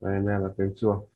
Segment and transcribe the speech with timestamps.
[0.00, 1.08] đây là tiếng chuông.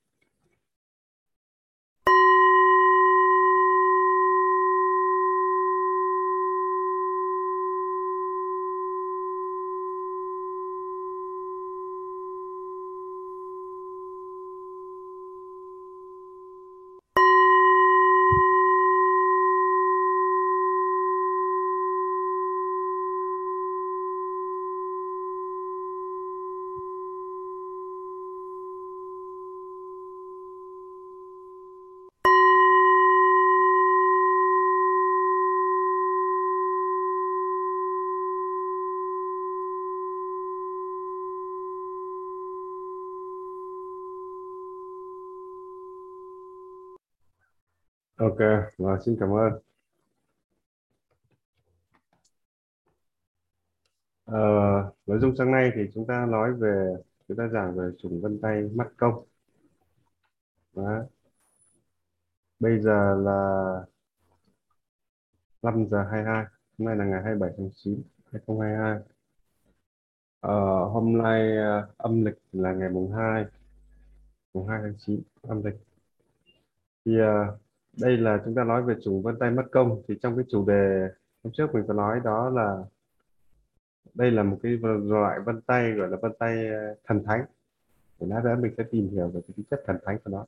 [48.34, 49.52] Ok và xin cảm ơn.
[54.27, 54.38] À,
[55.06, 56.95] nội dung sáng nay thì chúng ta nói về
[57.28, 59.25] chúng ta giảng về trùng vân tay mắt công.
[60.75, 61.05] Đó.
[62.61, 63.34] bây giờ là
[65.62, 66.45] 5 giờ 22
[66.78, 68.98] hôm nay là ngày 27 tháng 9 2022
[70.41, 70.51] À,
[70.92, 73.45] hôm nay ờ, âm lịch là ngày mùng 2
[74.55, 75.75] mùng 2 tháng 9 âm lịch.
[77.05, 77.58] Thì ờ,
[78.00, 80.03] đây là chúng ta nói về chủ vân tay mất công.
[80.09, 81.09] Thì trong cái chủ đề
[81.45, 82.78] hôm trước mình có nói đó là
[84.14, 87.45] đây là một cái loại vân tay gọi là vân tay ờ, thần thánh.
[88.20, 90.47] Thì lát nữa mình sẽ tìm hiểu về cái tính chất thần thánh của nó.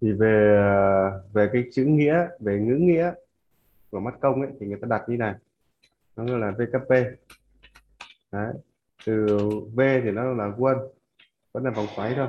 [0.00, 3.12] Thì về ờ, về cái chữ nghĩa, về ngữ nghĩa
[3.90, 5.34] của mất công ấy, thì người ta đặt như này.
[6.16, 6.90] Nó là VKP
[8.32, 8.54] đấy,
[9.06, 9.26] từ
[9.74, 10.76] V thì nó là quân,
[11.52, 12.28] vẫn là vòng xoáy thôi.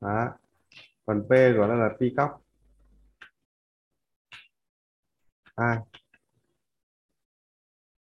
[0.00, 0.32] Đó
[1.08, 2.42] còn P gọi nó là cóc
[5.56, 5.82] A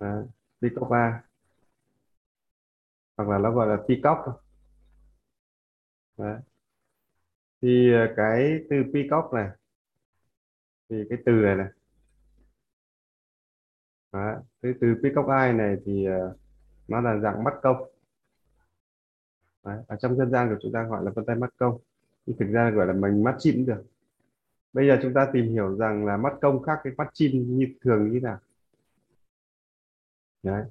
[0.01, 1.23] Đấy, cóc A
[3.17, 4.19] hoặc là nó gọi là pi cóc
[6.19, 6.41] Đấy.
[7.63, 9.49] thì ờ, cái từ peacock này
[10.89, 11.69] thì cái từ này này
[14.13, 14.37] Đấy.
[14.63, 16.37] cái từ pi cóc ai này thì ờ,
[16.89, 17.91] nó là dạng mắt công
[19.65, 19.79] Đấy.
[19.89, 21.81] ở trong dân gian của chúng ta gọi là vân tay mắt công
[22.27, 23.85] thực ra gọi là mình mắt chim được.
[24.73, 27.67] Bây giờ chúng ta tìm hiểu rằng là mắt công khác cái mắt chim như
[27.81, 28.39] thường như thế nào.
[30.43, 30.65] Đấy.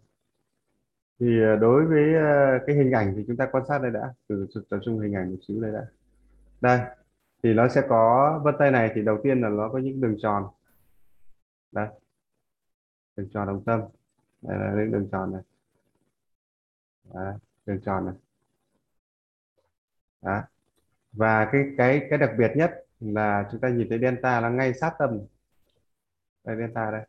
[1.20, 4.14] Thì ờ, đối với ờ, cái hình ảnh thì chúng ta quan sát đây đã.
[4.28, 5.86] Từ tập trung hình ảnh một xíu đây đã.
[6.62, 6.80] Đây
[7.44, 10.16] thì nó sẽ có vân tay này thì đầu tiên là nó có những đường
[10.22, 10.48] tròn.
[11.72, 11.88] Đây.
[13.16, 13.82] Đường tròn đồng tâm.
[14.42, 15.42] Đây là những đường tròn này.
[17.14, 17.34] Đấy,
[17.66, 18.16] đường tròn này.
[20.22, 20.44] Đó
[21.14, 24.74] và cái cái cái đặc biệt nhất là chúng ta nhìn thấy delta nó ngay
[24.74, 25.20] sát tâm.
[26.44, 27.02] Đây delta đây.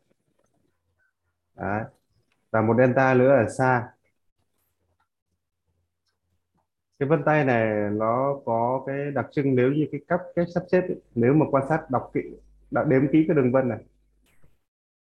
[1.55, 1.83] Đấy.
[2.51, 3.89] và một delta nữa ở xa.
[6.99, 10.63] Cái vân tay này nó có cái đặc trưng nếu như cái cấp cách sắp
[10.71, 12.21] xếp ấy, nếu mà quan sát đọc kỹ
[12.71, 13.79] đọc đếm kỹ cái đường vân này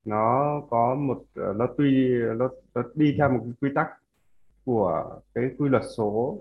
[0.06, 3.88] nó có một nó tuy nó, nó đi theo một cái quy tắc
[4.66, 6.38] của cái quy luật số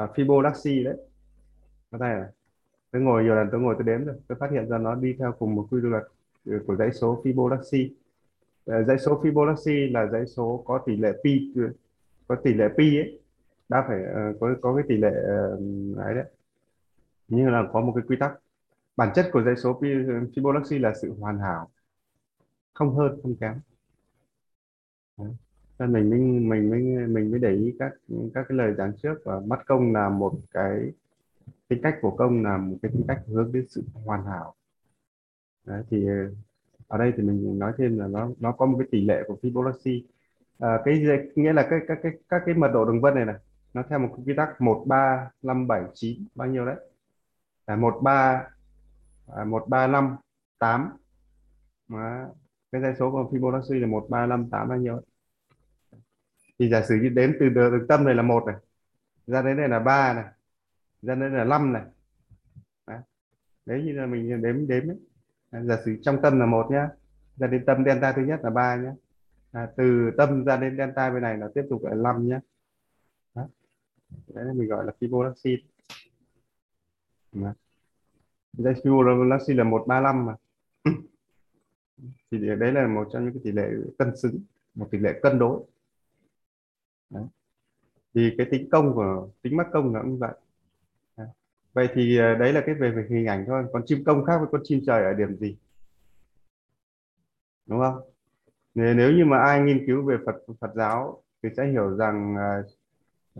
[0.00, 0.96] uh, Fibonacci đấy
[1.98, 2.14] có thể
[2.90, 5.16] tôi ngồi nhiều lần, tôi ngồi, tôi đếm rồi tôi phát hiện ra nó đi
[5.18, 6.04] theo cùng một quy luật
[6.44, 7.88] ừ, của dãy số Fibonacci
[8.66, 11.72] ờ, dãy số Fibonacci là dãy số có tỷ lệ pi ừ,
[12.28, 13.20] có tỷ lệ pi ấy.
[13.68, 15.58] Đã phải ờ, có có cái tỷ lệ ờ,
[15.96, 16.24] ấy đấy.
[17.28, 18.32] Như là có một cái quy tắc.
[18.96, 19.86] Bản chất của dãy số ừ,
[20.34, 21.70] Fibonacci là sự hoàn hảo.
[22.74, 23.54] Không hơn, không kém.
[25.18, 25.28] Đấy.
[25.78, 27.92] Nên mình mới mình mới mình mới để ý các
[28.34, 29.14] các cái lời giảng trước.
[29.24, 30.92] Và mắt công là một cái
[31.68, 34.54] tính cách của công là một cái tính cách hướng đến sự hoàn hảo.
[35.64, 36.14] Đấy, thì ờ,
[36.88, 39.36] ở đây thì mình nói thêm là nó nó có một cái tỷ lệ của
[39.42, 40.02] Fibonacci
[40.58, 41.02] à, ờ, cái
[41.34, 43.36] nghĩa là cái các cái các cái mật độ đường vân này này
[43.74, 46.76] nó theo một quy tắc một ba năm bảy chín bao nhiêu đấy?
[47.66, 48.48] Là một ba
[49.36, 50.16] à, một ba năm
[50.58, 50.90] tám.
[52.72, 55.04] Cái dãy số của Fibonacci là một ba năm tám bao nhiêu đấy.
[56.58, 58.56] thì giả sử như đếm từ đường tâm này là một này
[59.26, 60.24] ra đến đây là ba này
[61.06, 61.82] ra đây là năm này
[62.86, 62.98] đấy.
[63.66, 64.98] đấy như là mình đếm đếm ấy.
[65.50, 66.88] À, giả sử trong tâm là một nhá
[67.36, 68.92] ra đến tâm delta thứ nhất là ba nhá
[69.52, 72.40] à, từ tâm ra đến delta bên này là tiếp tục là 5 nhá
[73.34, 73.46] đấy,
[74.34, 75.56] đấy mình gọi là Fibonacci
[77.32, 77.54] đấy.
[78.58, 80.34] Fibonacci là 135 mà
[82.30, 83.68] thì đấy là một trong những cái tỷ lệ
[83.98, 84.40] cân xứng
[84.74, 85.64] một tỷ lệ cân đối
[87.10, 87.24] đấy.
[88.14, 90.34] thì cái tính công của tính mắc công là cũng vậy
[91.76, 93.64] vậy thì ờ, đấy là cái về, về hình ảnh thôi.
[93.72, 95.56] Còn chim công khác với con chim trời ở điểm gì?
[97.66, 98.00] Đúng không?
[98.74, 102.36] Nếu như mà ai nghiên cứu về Phật Phật giáo thì sẽ hiểu rằng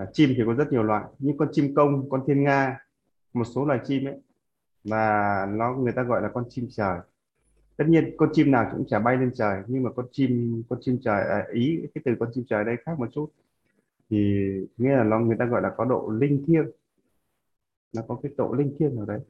[0.03, 1.05] uh, chim thì có rất nhiều loại.
[1.19, 2.81] Nhưng con chim công con thiên nga
[3.33, 4.21] một số loài chim ấy
[4.85, 6.99] và nó người ta gọi là con chim trời.
[7.77, 10.79] Tất nhiên con chim nào cũng chả bay lên trời nhưng mà con chim con
[10.83, 13.33] chim trời à, ý cái từ con chim trời đây khác một chút.
[14.11, 14.17] Thì
[14.77, 16.67] nghĩa là nó người ta gọi là có độ linh thiêng
[17.93, 19.21] nó có cái độ linh thiêng ở đấy.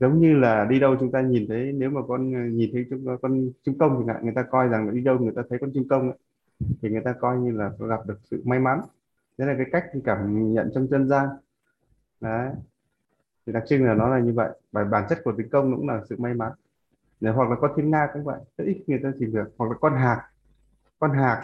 [0.00, 2.86] Giống như là đi đâu chúng ta nhìn thấy nếu mà con ờ, nhìn thấy
[2.90, 5.58] chúng ờ, con chim công thì người ta coi rằng đi đâu người ta thấy
[5.58, 6.18] con chim công ấy,
[6.82, 8.80] thì người ta coi như là gặp được sự may mắn.
[9.38, 11.28] Đấy là cái cách cảm nhận trong dân gian.
[12.20, 12.52] Đấy.
[13.46, 14.50] Thì đặc trưng là nó là như vậy.
[14.72, 16.52] Và bản chất của tính công cũng là sự may mắn.
[17.20, 19.54] Nếu hoặc là con thiên nga cũng vậy rất ít người ta tìm được.
[19.58, 20.18] Hoặc là con hạc.
[20.98, 21.38] Con hạc.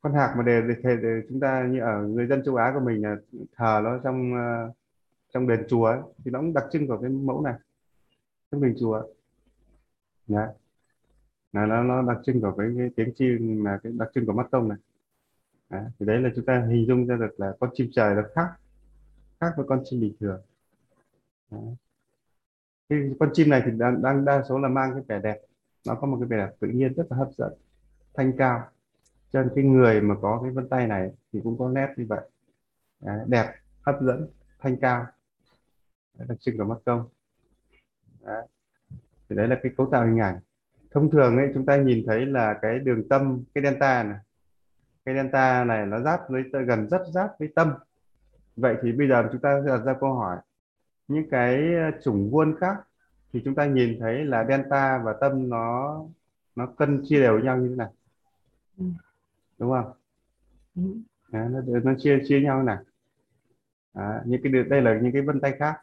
[0.00, 2.72] Con hạc mà để, để, để, để chúng ta như ở người dân châu Á
[2.74, 3.16] của mình là
[3.56, 4.76] thờ nó trong uh,
[5.34, 7.54] trong đền chùa ấy, thì nó cũng đặc trưng của cái mẫu này
[8.50, 9.02] trong đền chùa
[10.26, 10.48] Đấy.
[11.52, 14.32] là nó nó đặc trưng của cái, cái tiếng chim là cái đặc trưng của
[14.32, 14.78] mắt tông này
[15.70, 15.80] Đó.
[15.98, 18.48] thì đấy là chúng ta hình dung ra được là con chim trời nó khác
[19.40, 20.40] khác với con chim bình thường
[21.50, 21.58] Đó.
[22.88, 25.40] Cái con chim này thì đang, đang đa số là mang cái vẻ đẹp
[25.86, 27.52] nó có một cái vẻ đẹp tự nhiên rất là hấp dẫn
[28.14, 28.68] thanh cao
[29.32, 32.06] cho nên cái người mà có cái vân tay này thì cũng có nét như
[32.08, 32.28] vậy
[33.00, 33.12] Đó.
[33.26, 34.28] đẹp hấp dẫn
[34.58, 35.06] thanh cao
[36.18, 37.08] đặc trưng của mắt công.
[38.24, 38.46] Đấy.
[39.28, 40.38] thì đấy là cái cấu tạo hình ảnh.
[40.90, 44.18] Thông thường ấy chúng ta nhìn thấy là cái đường tâm cái delta này
[45.04, 47.72] cái delta này nó giáp với gần rất giáp với tâm.
[48.56, 50.38] Vậy thì bây giờ chúng ta đặt ra câu hỏi.
[51.08, 51.62] Những cái
[52.02, 52.76] chủng vuông khác
[53.32, 56.00] thì chúng ta nhìn thấy là delta và tâm nó
[56.56, 57.90] nó cân chia đều nhau như thế này
[58.78, 58.84] ừ.
[59.58, 59.92] đúng không?
[60.76, 60.82] Ừ.
[61.32, 62.76] Nó, nó chia chia nhau này.
[63.94, 65.80] Đấy, những cái đây là những cái vân tay khác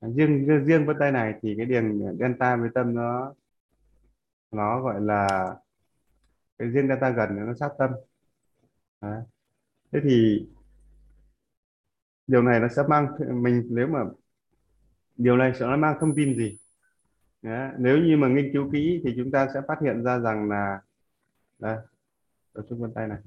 [0.00, 3.34] riêng riêng vân tay này thì cái điền delta với tâm nó
[4.50, 5.54] nó gọi là
[6.58, 7.90] cái riêng delta gần nó sát tâm
[9.00, 9.22] Đấy.
[9.92, 10.46] thế thì
[12.26, 13.08] điều này nó sẽ mang
[13.42, 14.04] mình nếu mà,
[15.16, 16.58] điều này sẽ nó mang thông tin gì
[17.42, 17.70] Đấy.
[17.78, 20.80] nếu như mà nghiên cứu kỹ thì chúng ta sẽ phát hiện ra rằng là
[21.58, 21.76] đây
[22.52, 23.18] ở chức vân tay này,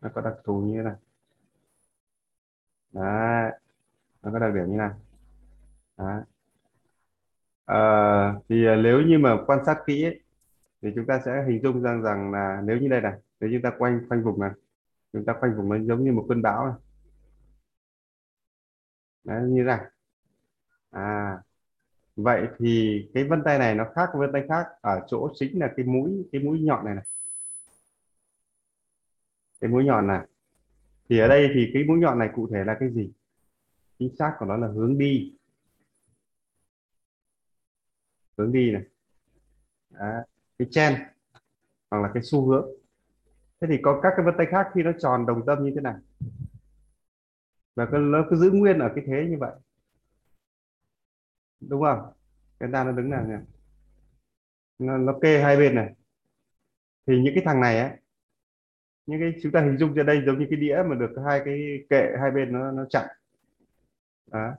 [0.00, 0.96] nó có đặc thù như thế này
[2.92, 3.52] Đấy.
[4.22, 4.90] nó có đặc điểm như này
[5.98, 6.24] Ờ,
[7.66, 10.20] à, thì nếu như mà quan sát kỹ ấy,
[10.82, 13.62] thì chúng ta sẽ hình dung rằng rằng là nếu như đây này nếu chúng
[13.62, 14.50] ta quanh quanh vùng này
[15.12, 16.74] chúng ta quanh vùng nó giống như một cơn bão này
[19.24, 19.80] Đấy, như này.
[20.90, 21.38] À
[22.16, 25.60] vậy thì cái vân tay này nó khác với vân tay khác ở chỗ chính
[25.60, 27.04] là cái mũi cái mũi nhọn này này.
[29.60, 30.26] Cái mũi nhọn này.
[31.10, 33.12] Thì ở đây thì cái mũi nhọn này cụ thể là cái gì?
[33.98, 35.37] Chính xác của nó là hướng đi
[38.38, 38.82] hướng đi này.
[39.90, 40.20] Đó.
[40.58, 40.94] cái chen
[41.90, 42.68] hoặc là cái xu hướng.
[43.60, 45.80] Thế thì có các cái vân tay khác khi nó tròn đồng tâm như thế
[45.80, 45.94] này.
[47.74, 49.52] Và nó cứ giữ nguyên ở cái thế như vậy.
[51.60, 52.12] Đúng không?
[52.60, 53.40] Cái ta nó đứng này này,
[54.78, 55.94] nó, nó kê hai bên này.
[57.06, 57.90] Thì những cái thằng này ấy
[59.08, 61.42] những cái chúng ta hình dung ra đây giống như cái đĩa mà được hai
[61.44, 63.06] cái kệ hai bên nó nó chặn.
[64.32, 64.54] Đó.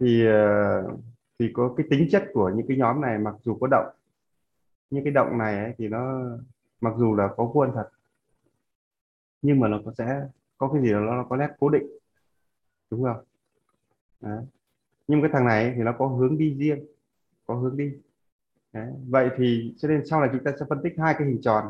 [0.00, 1.00] thì uh,
[1.42, 3.86] thì có cái tính chất của những cái nhóm này mặc dù có động
[4.90, 6.20] những cái động này ấy, thì nó
[6.80, 7.88] mặc dù là có vuông thật
[9.42, 10.26] nhưng mà nó có sẽ
[10.58, 11.86] có cái gì đó nó có nét cố định
[12.90, 13.24] đúng không
[14.20, 14.44] Đấy.
[15.08, 16.86] nhưng cái thằng này thì nó có hướng đi riêng
[17.46, 17.92] có hướng đi
[18.72, 18.92] Đấy.
[19.08, 21.64] vậy thì cho nên sau này chúng ta sẽ phân tích hai cái hình tròn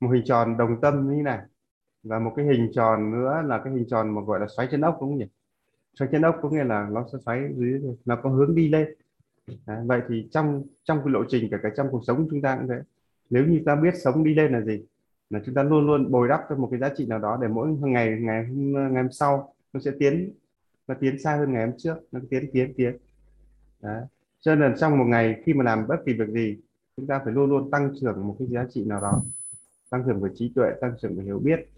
[0.00, 1.38] một hình tròn đồng tâm như thế này
[2.02, 4.80] và một cái hình tròn nữa là cái hình tròn mà gọi là xoáy chân
[4.80, 5.28] ốc đúng không nhỉ
[5.94, 8.94] xoáy chân ốc có nghĩa là nó sẽ xoáy dưới nó có hướng đi lên
[9.46, 9.78] Đấy.
[9.86, 12.56] vậy thì trong trong cái lộ trình cả cái trong cuộc sống của chúng ta
[12.56, 12.74] cũng thế
[13.30, 14.82] nếu như ta biết sống đi lên là gì,
[15.30, 17.48] là chúng ta luôn luôn bồi đắp cho một cái giá trị nào đó để
[17.48, 20.32] mỗi ngày ngày hôm ngày hôm sau nó sẽ tiến,
[20.88, 22.96] nó tiến xa hơn ngày hôm trước, nó tiến tiến tiến
[23.82, 24.02] Đấy.
[24.40, 26.56] cho nên trong một ngày khi mà làm bất kỳ việc gì,
[26.96, 29.22] chúng ta phải luôn luôn tăng trưởng một cái giá trị nào đó,
[29.90, 31.68] tăng trưởng về trí tuệ, tăng trưởng về hiểu biết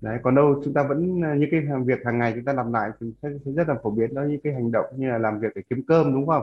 [0.00, 2.72] đấy, còn đâu chúng ta vẫn à, những cái việc hàng ngày chúng ta làm
[2.72, 3.12] lại thì
[3.44, 5.82] rất là phổ biến đó, những cái hành động như là làm việc để kiếm
[5.86, 6.42] cơm, đúng không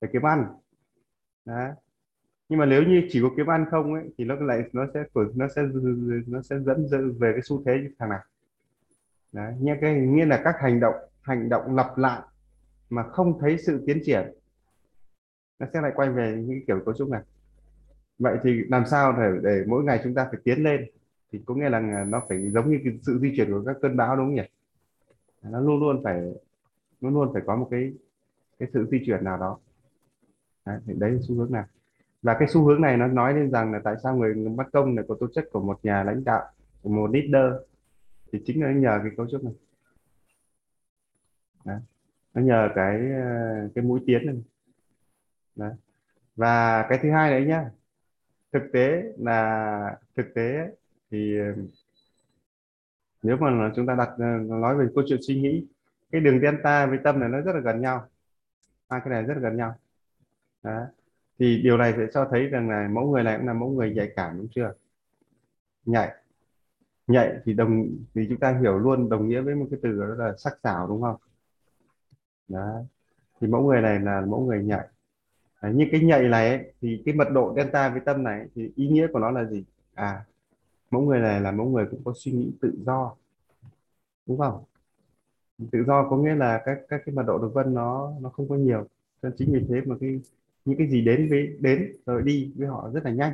[0.00, 0.46] để kiếm ăn.
[1.44, 1.72] Đấy.
[2.48, 5.04] Nhưng mà nếu như chỉ có kiếm ăn không ấy, thì nó lại, nó sẽ
[5.34, 5.62] nó sẽ
[6.26, 6.86] nó sẽ dẫn
[7.18, 8.20] về cái xu thế như thằng này.
[9.32, 12.22] Đấy, nghĩa cái, nghĩa là các hành động hành động lặp lại
[12.90, 14.32] mà không thấy sự tiến triển,
[15.58, 17.22] nó sẽ lại quay về những kiểu cấu trúc này.
[18.18, 20.86] Vậy thì làm sao để để mỗi ngày chúng ta phải tiến lên?
[21.32, 23.96] Thì có nghĩa là nó phải giống như cái sự di chuyển của các cơn
[23.96, 24.48] bão, đúng không nhỉ?
[25.42, 26.20] Nó luôn luôn phải,
[27.00, 27.92] luôn luôn phải có một cái
[28.58, 29.58] cái sự di chuyển nào đó
[30.66, 31.64] đấy, đấy là xu hướng nào
[32.22, 34.94] và cái xu hướng này nó nói lên rằng là tại sao người bắt công
[34.94, 36.42] này có tố chất của một nhà lãnh đạo
[36.82, 37.52] của một leader
[38.32, 39.52] thì chính là nhờ cái cấu trúc này
[41.64, 41.80] Đấy.
[42.34, 44.36] nó nhờ cái ờ, cái mũi tiến này
[45.56, 45.72] Đấy.
[46.36, 47.70] và cái thứ hai đấy nhá
[48.52, 50.76] thực tế là thực tế
[51.10, 51.44] thì ờ,
[53.22, 55.66] nếu mà chúng ta đặt ờ, nói về câu chuyện suy nghĩ
[56.12, 58.08] cái đường delta với tâm này nó rất là gần nhau
[58.90, 59.74] hai cái này rất là gần nhau
[60.64, 60.86] đó.
[61.38, 63.94] thì điều này sẽ cho thấy rằng là mẫu người này cũng là mẫu người
[63.94, 64.74] nhạy cảm đúng chưa?
[65.86, 66.14] Nhạy.
[67.06, 70.24] Nhạy thì đồng thì chúng ta hiểu luôn đồng nghĩa với một cái từ đó
[70.24, 71.16] là sắc sảo đúng không?
[72.48, 72.82] Đó.
[73.40, 74.88] Thì mẫu người này là mẫu người nhạy.
[75.62, 78.72] Đấy, nhưng cái nhạy này ấy, thì cái mật độ delta với tâm này thì
[78.76, 79.64] ý nghĩa của nó là gì?
[79.94, 80.24] À
[80.94, 83.16] mẫu người này là mẫu người cũng có suy nghĩ tự do.
[84.26, 84.64] Đúng không?
[85.72, 88.48] Tự do có nghĩa là các các cái mật độ đường vân nó nó không
[88.48, 88.86] có nhiều.
[89.22, 90.20] Nên chính vì thế mà cái
[90.64, 93.32] những cái gì đến với đến rồi đi với họ rất là nhanh.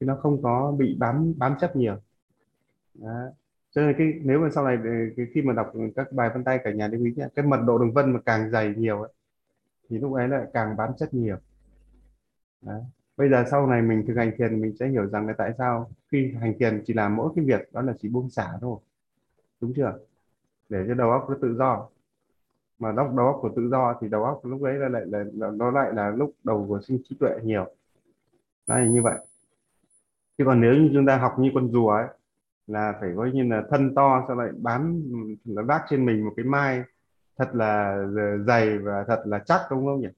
[0.00, 1.96] Thì nó không có bị bám bám chấp nhiều.
[2.94, 3.26] Đó.
[3.70, 4.78] cho nên cái nếu mà sau này
[5.16, 7.60] cái, khi mà đọc các bài vân tay cả nhà lưu ý nhé cái mật
[7.66, 9.12] độ đường vân mà càng dày nhiều ấy,
[9.90, 11.36] thì lúc ấy lại càng bám chất nhiều.
[12.62, 12.80] Đó.
[13.16, 15.90] bây giờ sau này mình thực hành thiền mình sẽ hiểu rằng là tại sao
[16.12, 18.78] khi hành thiền chỉ làm mỗi cái việc đó là chỉ buông xả thôi.
[19.60, 19.98] Đúng chưa?
[20.68, 21.88] Để cho đầu óc nó tự do
[22.78, 25.50] mà đầu, đầu óc của tự do thì đầu óc lúc đấy là lại là,
[25.54, 27.74] nó lại là lúc đầu của sinh trí tuệ nhiều.
[28.66, 29.18] Đấy như vậy.
[30.38, 32.06] Chứ còn nếu như chúng ta học như con rùa ấy
[32.66, 35.02] là phải coi như là thân to sau lại bám
[35.44, 36.82] nó vác trên mình một cái mai
[37.36, 40.08] thật là ờ, dày và thật là chắc đúng không nhỉ?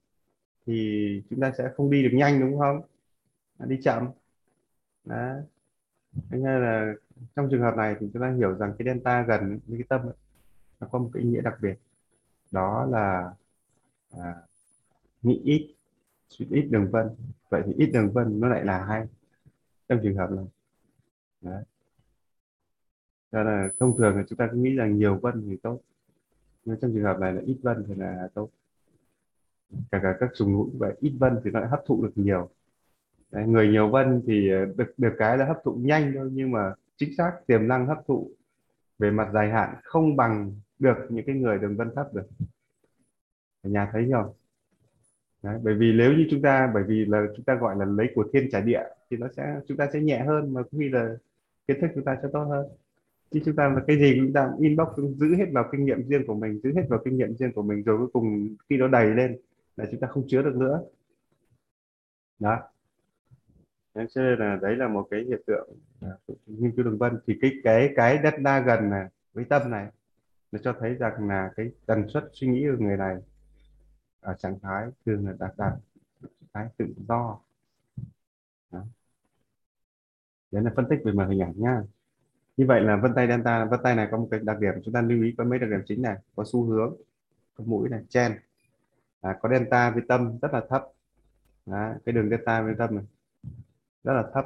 [0.66, 2.80] Thì chúng ta sẽ không đi được nhanh đúng không?
[3.58, 4.08] À, đi chậm.
[5.04, 5.32] Đó
[6.30, 6.94] thế nên là
[7.36, 10.00] trong trường hợp này thì chúng ta hiểu rằng cái delta gần với cái tâm
[10.00, 10.14] ấy,
[10.80, 11.75] nó có một cái ý nghĩa đặc biệt
[12.50, 13.34] đó là
[14.10, 14.34] à,
[15.22, 15.74] nghĩ ít
[16.28, 17.08] suy ít đường vân.
[17.48, 19.06] Vậy thì ít đường vân nó lại là hay
[19.88, 20.44] trong trường hợp này.
[21.40, 21.62] Đấy.
[23.32, 25.80] Cho là thông thường là chúng ta cứ nghĩ rằng nhiều vân thì tốt
[26.64, 28.50] nhưng trong trường hợp này là ít vân thì là tốt.
[29.90, 32.50] Cả cả các sùng ngũ vậy ít vân thì nó lại hấp thụ được nhiều.
[33.30, 36.74] Đấy, người nhiều vân thì được được cái là hấp thụ nhanh thôi nhưng mà
[36.96, 38.30] chính xác tiềm năng hấp thụ
[38.98, 42.28] về mặt dài hạn không bằng được những cái người đường vân thấp được.
[43.62, 44.33] Ở nhà thấy không
[45.42, 48.06] Đấy, bởi vì nếu như chúng ta bởi vì là chúng ta gọi là lấy
[48.14, 50.88] của thiên trả địa thì nó sẽ chúng ta sẽ nhẹ hơn mà cũng như
[50.88, 51.16] là
[51.68, 52.66] kiến thức chúng ta sẽ tốt hơn.
[53.30, 56.26] Chứ chúng ta là cái gì chúng ta inbox giữ hết vào kinh nghiệm riêng
[56.26, 58.88] của mình giữ hết vào kinh nghiệm riêng của mình rồi cuối cùng khi nó
[58.88, 59.38] đầy lên
[59.76, 60.83] là chúng ta không chứa được nữa.
[62.38, 62.59] Đó.
[63.95, 65.68] Nên cho nên là đấy là một cái hiện tượng
[66.00, 66.09] à,
[66.47, 67.18] nghiên cứu đường vân.
[67.26, 69.87] Thì cái cái cái đất đa gần này với tâm này
[70.52, 73.16] nó cho thấy rằng là cái tần suất suy nghĩ của người này
[74.20, 75.72] ở trạng thái thường là đạt đạt
[76.54, 77.38] thái tự do
[78.70, 78.84] đó.
[80.50, 81.82] đấy là phân tích về mặt hình ảnh nha
[82.56, 84.94] như vậy là vân tay delta vân tay này có một cái đặc điểm chúng
[84.94, 86.96] ta lưu ý có mấy đặc điểm chính này có xu hướng
[87.54, 88.38] có mũi này chen
[89.20, 90.84] à, có delta với tâm rất là thấp
[91.66, 91.94] đó.
[92.04, 93.04] cái đường delta với tâm này
[94.04, 94.44] rất là thấp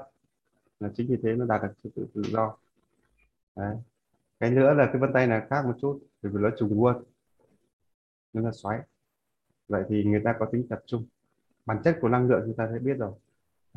[0.80, 2.56] là chính vì thế nó đạt được sự tự, tự do
[3.56, 3.76] Đấy
[4.40, 7.04] cái nữa là cái vân tay này khác một chút, bởi vì nó trùng vuông
[8.32, 8.80] nó là xoáy.
[9.68, 11.06] Vậy thì người ta có tính tập trung.
[11.66, 13.12] Bản chất của năng lượng chúng ta sẽ biết rồi.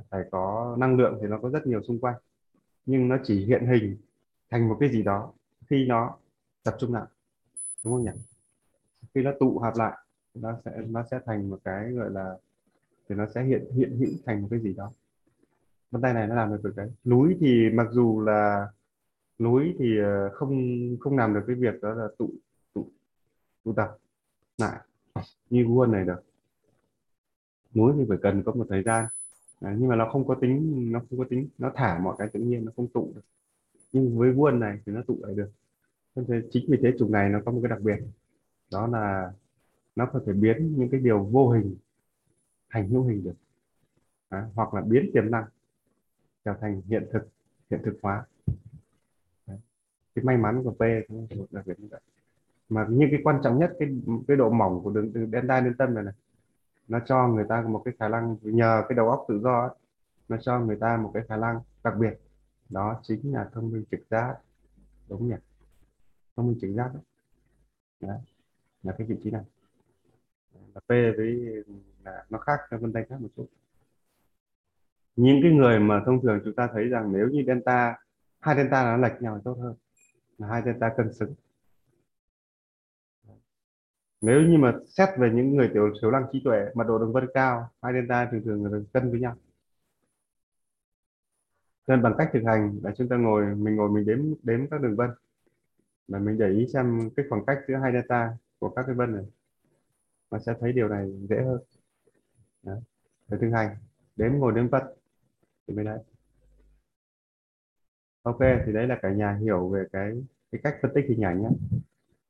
[0.09, 2.15] Phải có năng lượng thì nó có rất nhiều xung quanh.
[2.85, 3.97] Nhưng nó chỉ hiện hình
[4.49, 5.33] thành một cái gì đó
[5.69, 6.17] khi nó
[6.63, 7.05] tập trung lại.
[7.83, 8.11] Đúng không nhỉ?
[9.15, 9.97] Khi nó tụ hợp lại,
[10.33, 12.37] nó sẽ nó sẽ thành một cái gọi là,
[13.09, 14.91] thì nó sẽ hiện hiện hữu thành một cái gì đó.
[15.91, 18.67] Vân tay này nó làm được cái núi thì mặc dù là
[19.39, 20.61] núi thì ờ, không
[20.99, 22.29] không làm được cái việc đó là tụ
[22.73, 22.87] tụ
[23.63, 23.97] tụ tập
[24.57, 24.79] lại
[25.49, 26.23] như vuông này được.
[27.75, 29.05] Núi thì phải cần có một thời gian.
[29.61, 32.27] À, nhưng mà nó không có tính nó không có tính nó thả mọi cái
[32.33, 33.21] tự nhiên nó không tụ được.
[33.91, 35.51] Nhưng với vuông này thì nó tụ lại được.
[36.15, 37.97] Nên chính vì thế chủng này nó có một cái đặc biệt.
[38.71, 39.33] Đó là
[39.95, 41.75] nó có thể biến những cái điều vô hình
[42.69, 43.35] thành hữu hình được.
[44.29, 45.45] À, hoặc là biến tiềm năng
[46.45, 47.27] trở thành hiện thực
[47.69, 48.25] hiện thực hóa
[50.15, 52.01] cái may mắn của P cũng đặc biệt như vậy.
[52.69, 53.89] Mà nhưng cái quan trọng nhất cái
[54.27, 56.13] cái độ mỏng của đường từ delta đến tâm này này
[56.87, 59.75] nó cho người ta một cái khả năng nhờ cái đầu óc tự do ấy,
[60.29, 62.19] nó cho người ta một cái khả năng đặc biệt.
[62.69, 64.35] Đó chính là thông minh trực giác.
[65.09, 65.35] Đúng nhỉ?
[66.35, 67.03] Thông minh trực giác đấy.
[67.99, 68.19] đấy
[68.83, 69.43] là cái vị trí này.
[70.73, 71.63] Là P với
[72.03, 73.47] là nó khác với vân tay khác một chút.
[75.15, 77.97] Những cái người mà thông thường chúng ta thấy rằng nếu như delta
[78.39, 79.75] hai delta nó lệch nhau tốt hơn
[80.49, 81.33] hai hai ta cân xứng.
[84.21, 87.13] Nếu như mà xét về những người tiểu thiếu năng trí tuệ, mật độ đường
[87.13, 89.35] vân cao, hai delta thường thường là cân với nhau.
[91.87, 94.81] Nên bằng cách thực hành là chúng ta ngồi, mình ngồi, mình đếm đếm các
[94.81, 95.09] đường vân.
[96.07, 99.15] Và mình để ý xem cái khoảng cách giữa hai delta của các cái vân
[99.15, 99.25] này,
[100.31, 101.61] nó sẽ thấy điều này dễ hơn.
[103.27, 103.75] Để thực hành,
[104.15, 104.83] đếm ngồi, đếm vân
[105.67, 105.99] thì mới đấy.
[108.23, 110.23] Ok, thì đấy là cả nhà hiểu về cái
[110.53, 111.49] cái cách phân tích hình ảnh nhé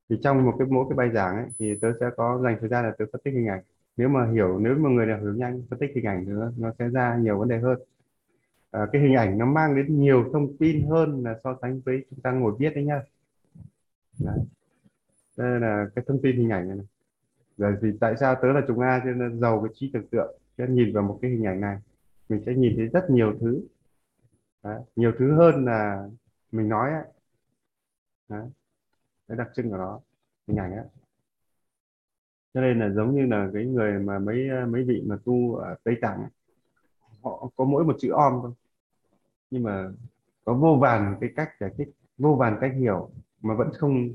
[0.09, 2.69] thì trong một cái mỗi cái bài giảng ấy, thì tớ sẽ có dành thời
[2.69, 3.63] gian là tớ phân tích hình ảnh
[3.97, 6.71] nếu mà hiểu nếu mà người nào hiểu nhanh phân tích hình ảnh nữa, nó,
[6.79, 7.79] sẽ ra nhiều vấn đề hơn
[8.71, 12.05] à, cái hình ảnh nó mang đến nhiều thông tin hơn là so sánh với
[12.09, 13.01] chúng ta ngồi viết đấy nhá
[14.19, 14.39] đấy.
[15.37, 16.85] đây là cái thông tin hình ảnh này, này.
[17.57, 20.37] Rồi vì tại sao tớ là chúng A cho nên giàu cái trí tưởng tượng
[20.57, 21.77] cho nhìn vào một cái hình ảnh này
[22.29, 23.61] mình sẽ nhìn thấy rất nhiều thứ
[24.63, 26.07] Đấy, nhiều thứ hơn là
[26.51, 27.03] mình nói ấy.
[28.29, 28.47] Đấy.
[29.27, 29.99] đặc trưng của nó
[30.47, 30.85] hình ảnh ấy
[32.53, 35.75] cho nên là giống như là cái người mà mấy mấy vị mà tu ở
[35.83, 36.29] Tây Tạng ấy,
[37.23, 38.51] họ có mỗi một chữ om thôi
[39.51, 39.89] nhưng mà
[40.45, 43.09] có vô vàn cái cách giải thích vô vàn cách hiểu
[43.41, 44.09] mà vẫn không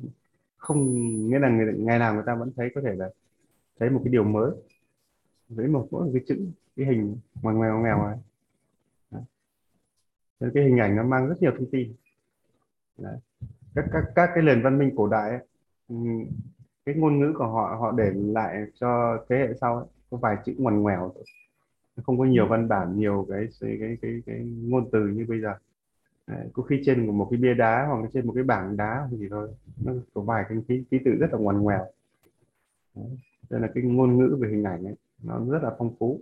[0.57, 0.79] không
[1.29, 3.11] nghĩa là người, ngày nào người ta vẫn thấy có thể là
[3.79, 4.51] thấy một cái điều mới
[5.49, 6.47] với một mỗi một cái chữ
[6.77, 8.19] cái hình ngoằn ngoèo ngoèo này
[9.11, 10.51] Đấy.
[10.55, 11.95] cái hình ảnh nó mang rất nhiều thông tin
[12.99, 13.19] Đấy
[13.79, 15.41] các các các cái nền văn minh cổ đại ấy,
[16.87, 20.37] cái ngôn ngữ của họ họ để lại cho thế hệ sau ấy, có vài
[20.45, 21.25] chữ ngoằn ngoèo thôi.
[22.03, 25.41] Không có nhiều văn bản nhiều cái cái cái cái, cái ngôn từ như bây
[25.41, 25.55] giờ.
[26.27, 29.09] Đấy, có khi trên một cái bia đá hoặc là trên một cái bảng đá
[29.11, 29.49] gì thôi
[29.85, 31.87] nó có vài cái ký, ký tự rất là ngoằn ngoèo.
[33.51, 36.21] Đây là cái ngôn ngữ về hình ảnh ấy nó rất là phong phú.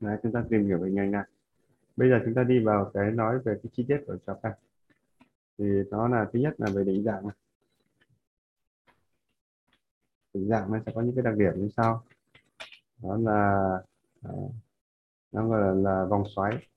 [0.00, 1.24] Đấy, chúng ta tìm hiểu về hình ảnh này
[1.96, 4.52] bây giờ chúng ta đi vào cái nói về cái chi tiết của này
[5.58, 7.24] thì nó là thứ nhất là về định dạng
[10.34, 12.04] định dạng nó sẽ có những cái đặc điểm như sau.
[13.02, 13.70] Đó là
[14.22, 14.30] à,
[15.32, 16.68] nó gọi là, là vòng xoáy.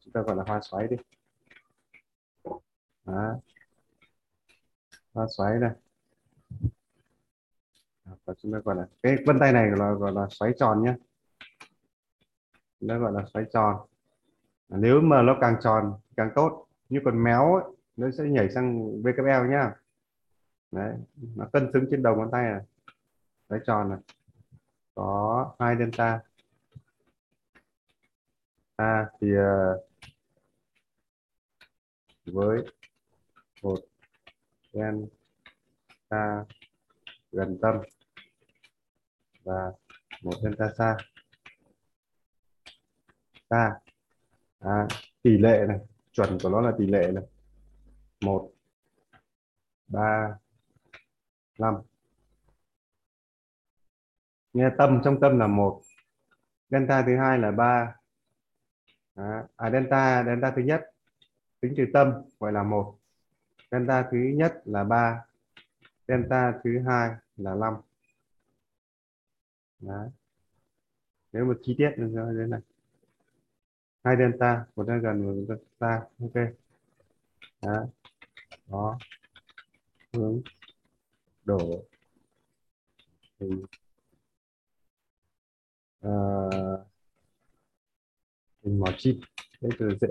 [0.00, 0.96] Chúng ta gọi là hoa xoáy đi.
[3.04, 3.40] Đó.
[5.12, 5.70] hoa xoáy này
[8.24, 10.84] và chúng ta gọi là cái vân tay này gọi là, gọi là xoáy tròn
[10.84, 10.94] nhé
[12.80, 13.86] chúng ta gọi là xoáy tròn
[14.68, 17.64] nếu mà nó càng tròn càng tốt như còn méo ấy,
[17.96, 19.72] nó sẽ nhảy sang VKL nhá.
[20.70, 20.94] Đấy
[21.36, 22.62] nó cân xứng trên đầu ngón tay này.
[23.48, 23.98] Đấy tròn này.
[24.94, 26.20] Có hai delta.
[28.76, 29.84] A thì uh,
[32.24, 32.64] với
[33.62, 33.78] một
[34.72, 36.44] delta
[37.32, 37.76] gần tâm
[39.44, 39.72] và
[40.22, 40.96] một delta xa.
[43.50, 43.83] Xa
[44.64, 44.88] à,
[45.22, 45.78] tỷ lệ này
[46.12, 47.24] chuẩn của nó là tỷ lệ này.
[48.20, 48.50] Một
[49.86, 50.38] ba
[51.58, 51.74] năm.
[54.52, 55.82] Nghe tâm trong tâm là một.
[56.70, 57.96] Delta thứ hai là ba.
[59.14, 60.90] À, à delta delta thứ nhất
[61.60, 62.98] tính từ tâm gọi là một.
[63.70, 65.24] Delta thứ nhất là ba.
[66.08, 67.74] Delta thứ hai là năm.
[69.80, 70.08] Đấy.
[71.32, 72.60] nếu một chi tiết như thế này
[74.04, 76.34] hai delta một delta gần một delta ok.
[77.62, 77.86] Đó.
[78.66, 78.98] Đó.
[80.12, 80.42] Hướng
[81.44, 81.84] đổ.
[83.40, 83.64] Hình
[86.00, 86.86] à, ờ,
[88.62, 89.20] hình mỏ chim,
[89.60, 90.08] đây từ dễ.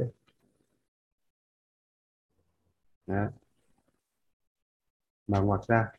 [3.08, 3.29] Đó.
[5.27, 5.91] Mà ngoặc ra.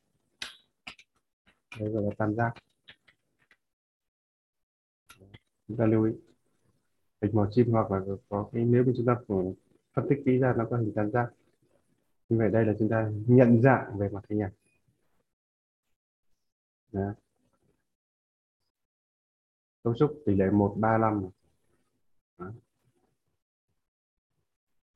[1.78, 2.52] Đây gọi là tam giác.
[5.68, 6.33] Chúng ta lưu ý
[7.26, 9.14] hình màu chim hoặc là có cái nếu mà chúng ta
[9.94, 11.30] phân tích kỹ ra nó có hình tam giác.
[12.28, 14.52] Như vậy đây là chúng ta nhận dạng về mặt hình ảnh.
[19.84, 21.30] Cấu trúc tỷ lệ 135 ba năm.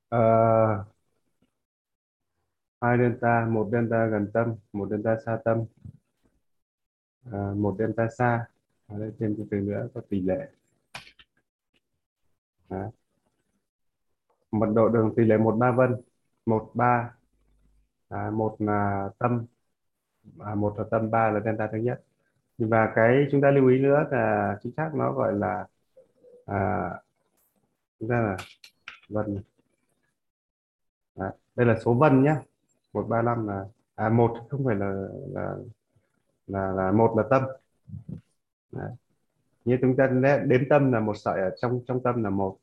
[0.08, 0.18] Ờ,
[2.80, 5.64] hai delta một delta gần tâm một delta xa tâm.
[7.32, 8.46] À, một delta xa.
[8.86, 10.48] Ở đây thêm từ nữa có tỷ lệ.
[12.68, 12.90] Đấy.
[14.52, 15.96] mật độ đường tỷ lệ một ba vân
[16.46, 17.14] một ba
[18.08, 19.46] à, một là tâm
[20.38, 22.02] à, một là tâm ba là delta thứ nhất
[22.58, 25.66] và cái chúng ta lưu ý nữa là chính xác nó gọi là
[26.46, 26.90] à,
[28.00, 28.36] chúng ta là
[29.08, 29.42] vân
[31.16, 32.34] à, đây là số vân nhé
[32.92, 34.92] 135 là à một không phải là
[35.28, 35.56] là
[36.46, 37.42] là là một là tâm
[38.72, 38.90] Đấy
[39.68, 40.06] như chúng ta
[40.46, 42.58] đếm tâm là một sợi ở trong trong tâm là một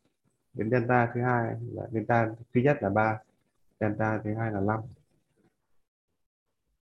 [0.54, 3.20] đến delta thứ hai là delta thứ nhất là ba
[3.80, 4.80] delta thứ hai là năm.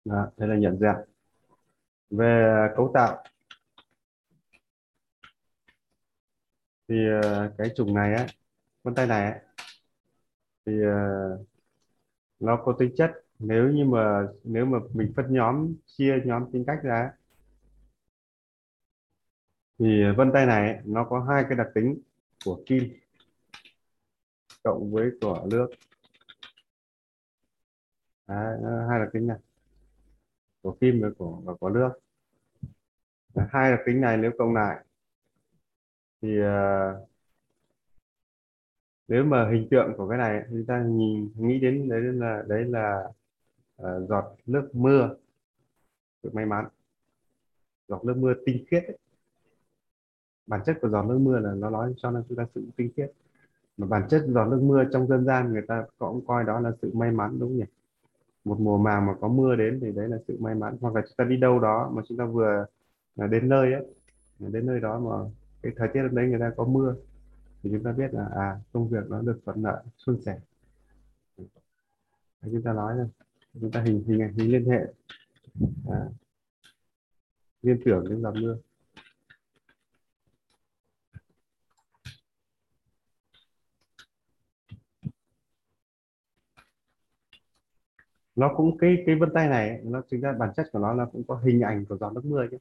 [0.06, 1.04] Đó, đây là nhận dạng
[2.10, 3.24] về cấu tạo
[6.88, 8.28] thì ờ, cái trùng này á
[8.84, 9.42] con tay này á
[10.66, 11.40] thì ờ,
[12.40, 16.64] nó có tính chất nếu như mà nếu mà mình phân nhóm chia nhóm tính
[16.68, 17.12] cách ra
[19.80, 21.98] thì ờ, vân tay này nó có hai cái đặc tính
[22.46, 22.84] của kim
[24.64, 25.68] cộng với của nước.
[28.28, 28.58] Đấy,
[28.90, 29.38] hai đặc tính này
[30.62, 31.90] của kim với của và của nước.
[33.36, 34.86] Đấy, hai đặc tính này nếu cộng lại
[36.22, 37.10] thì uh,
[39.08, 42.66] nếu mà hình tượng của cái này chúng ta nhìn nghĩ đến đấy là đấy
[42.66, 43.04] là
[43.82, 45.16] uh, giọt nước mưa.
[46.24, 46.68] Sự may mắn.
[47.88, 48.98] Giọt nước mưa tinh khiết ấy
[50.50, 52.90] bản chất của giọt nước mưa là nó nói cho nên chúng ta sự tinh
[52.96, 53.12] khiết.
[53.78, 56.72] Mà bản chất giọt nước mưa trong dân gian người ta cũng coi đó là
[56.82, 57.66] sự may mắn đúng không nhỉ?
[58.46, 60.78] Một mùa màng mà có mưa đến thì đấy là sự may mắn.
[60.82, 62.66] Hoặc là chúng ta đi đâu đó mà chúng ta vừa
[63.18, 63.86] à, đến nơi ấy
[64.40, 65.32] à, đến nơi đó mà
[65.62, 66.96] cái thời tiết đấy người ta có mưa
[67.64, 70.40] thì chúng ta biết là à công việc nó được thuận lợi suôn sẻ.
[72.42, 73.06] Đấy, chúng ta nói là
[73.62, 74.94] chúng ta hình hình hình liên hệ
[75.92, 76.06] à,
[77.62, 78.58] liên tưởng đến giọt mưa.
[88.40, 91.06] Nó cũng cái cái vân tay này nó chính ra bản chất của nó là
[91.06, 92.58] cũng có hình ảnh của giọt nước mưa chứ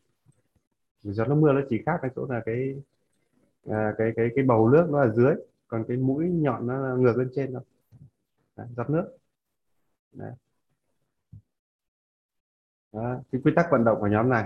[1.02, 2.74] giọt nước mưa nó chỉ khác cái chỗ là cái
[3.70, 5.34] à, cái cái cái bầu nước nó ở dưới
[5.68, 7.62] còn cái mũi nhọn nó ngược lên trên thôi
[8.58, 9.18] Đấy, giọt nước.
[10.12, 10.32] Đấy.
[12.92, 14.44] Đó, cái quy tắc vận động của nhóm này.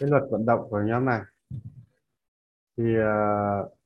[0.00, 1.20] Cái luật vận động của nhóm này.
[2.76, 3.78] Thì à, uh,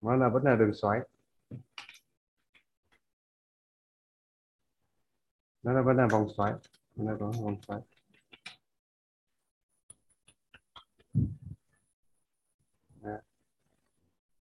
[0.00, 1.00] nó là vẫn là đường xoáy.
[5.62, 6.52] Nó là vẫn là vòng xoáy.
[6.96, 7.80] Nó là có vòng xoáy.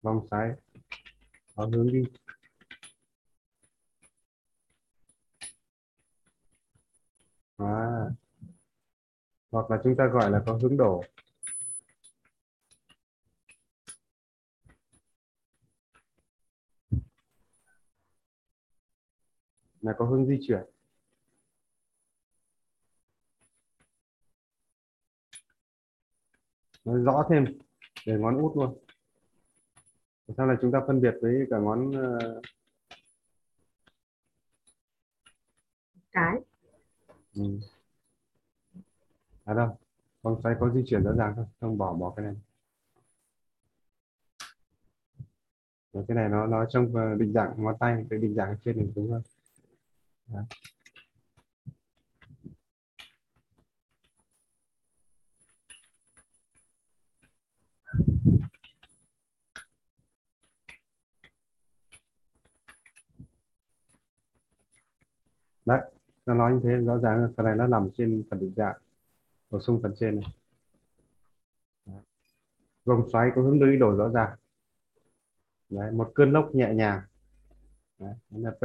[0.02, 0.50] Vòng xoáy.
[1.54, 2.02] Có hướng đi.
[7.58, 8.21] À
[9.52, 11.04] hoặc là chúng ta gọi là có hướng đổ.
[19.80, 20.62] Là có hướng di chuyển.
[26.84, 27.44] Nói rõ thêm
[28.06, 28.78] để ngón út luôn.
[30.36, 32.42] Sau này chúng ta phân biệt với cả ngón uh...
[36.12, 36.40] cái.
[37.34, 37.71] Ừ
[39.44, 39.76] à đâu.
[40.22, 42.34] Vòng xoáy có di chuyển rõ ràng không không bỏ bỏ cái này.
[45.92, 48.76] Và cái này nó nó trong ờ, định dạng ngón tay, cái định dạng trên
[48.76, 49.22] này đúng không
[50.26, 50.44] Đấy.
[65.64, 65.80] đấy,
[66.26, 68.76] nó nói như thế, rõ ràng là phần này nó nằm trên phần định dạng
[69.52, 70.32] bổ sung phần trên này.
[72.84, 74.36] Vòng xoáy có hướng đi đổi rõ ràng.
[75.70, 77.00] Đấy, một cơn lốc nhẹ nhàng.
[77.98, 78.62] Đấy, là P.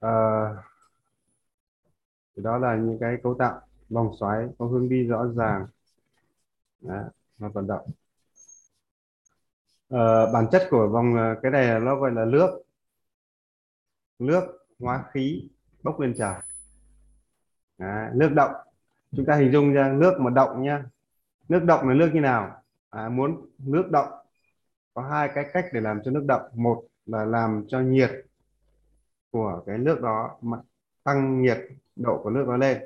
[0.00, 0.12] À,
[2.36, 3.60] đó là những cái cấu tạo.
[3.88, 5.66] Vòng xoáy có hướng đi rõ ràng.
[6.80, 7.04] Đấy,
[7.38, 7.90] vận động.
[9.88, 12.62] À, bản chất của vòng ờ, cái này nó gọi là nước
[14.18, 15.48] nước hóa khí
[15.82, 16.34] bốc lên trời
[17.78, 18.52] đấy, nước động.
[19.12, 20.84] Chúng ta hình dung ra nước mà động nhá.
[21.48, 22.62] Nước động là nước như nào?
[22.90, 24.08] À, muốn nước động
[24.94, 26.42] có hai cái cách để làm cho nước động.
[26.54, 28.10] Một là làm cho nhiệt
[29.30, 30.38] của cái nước đó
[31.04, 31.58] tăng nhiệt
[31.96, 32.78] độ của nước nó lên.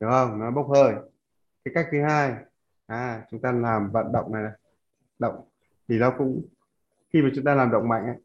[0.00, 0.38] Đúng không?
[0.38, 0.94] Nó bốc hơi.
[1.64, 2.34] Cái cách thứ hai
[2.86, 4.52] à, chúng ta làm vận động này, này.
[5.18, 5.44] Động
[5.88, 6.42] thì nó cũng
[7.12, 8.16] khi mà chúng ta làm động mạnh ấy,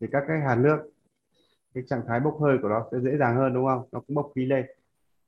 [0.00, 0.90] thì các cái hạt nước
[1.74, 3.88] cái trạng thái bốc hơi của nó sẽ dễ dàng hơn đúng không?
[3.92, 4.66] Nó cũng bốc khí lên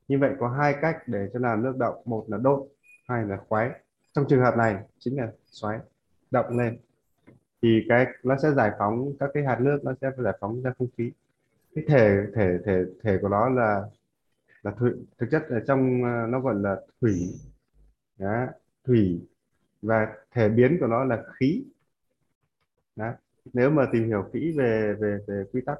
[0.09, 2.69] như vậy có hai cách để cho làm nước động một là đốt
[3.09, 3.71] hai là khoáy
[4.13, 5.79] trong trường hợp này chính là xoáy
[6.31, 6.79] động lên.
[7.63, 10.73] Thì cái nó sẽ giải phóng các cái hạt nước nó sẽ giải phóng ra
[10.79, 11.13] không khí.
[11.75, 13.83] Cái thể thể thể thể của nó là
[14.63, 17.15] là thủy, thực chất là trong ờ, nó gọi là thủy.
[18.19, 18.47] Đó,
[18.85, 19.29] thủy.
[19.83, 21.65] Và thể biến của nó là khí.
[22.97, 23.13] Đó.
[23.53, 25.79] nếu mà tìm hiểu kỹ về về về quy tắc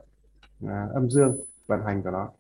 [0.67, 2.31] à, âm dương vận hành của nó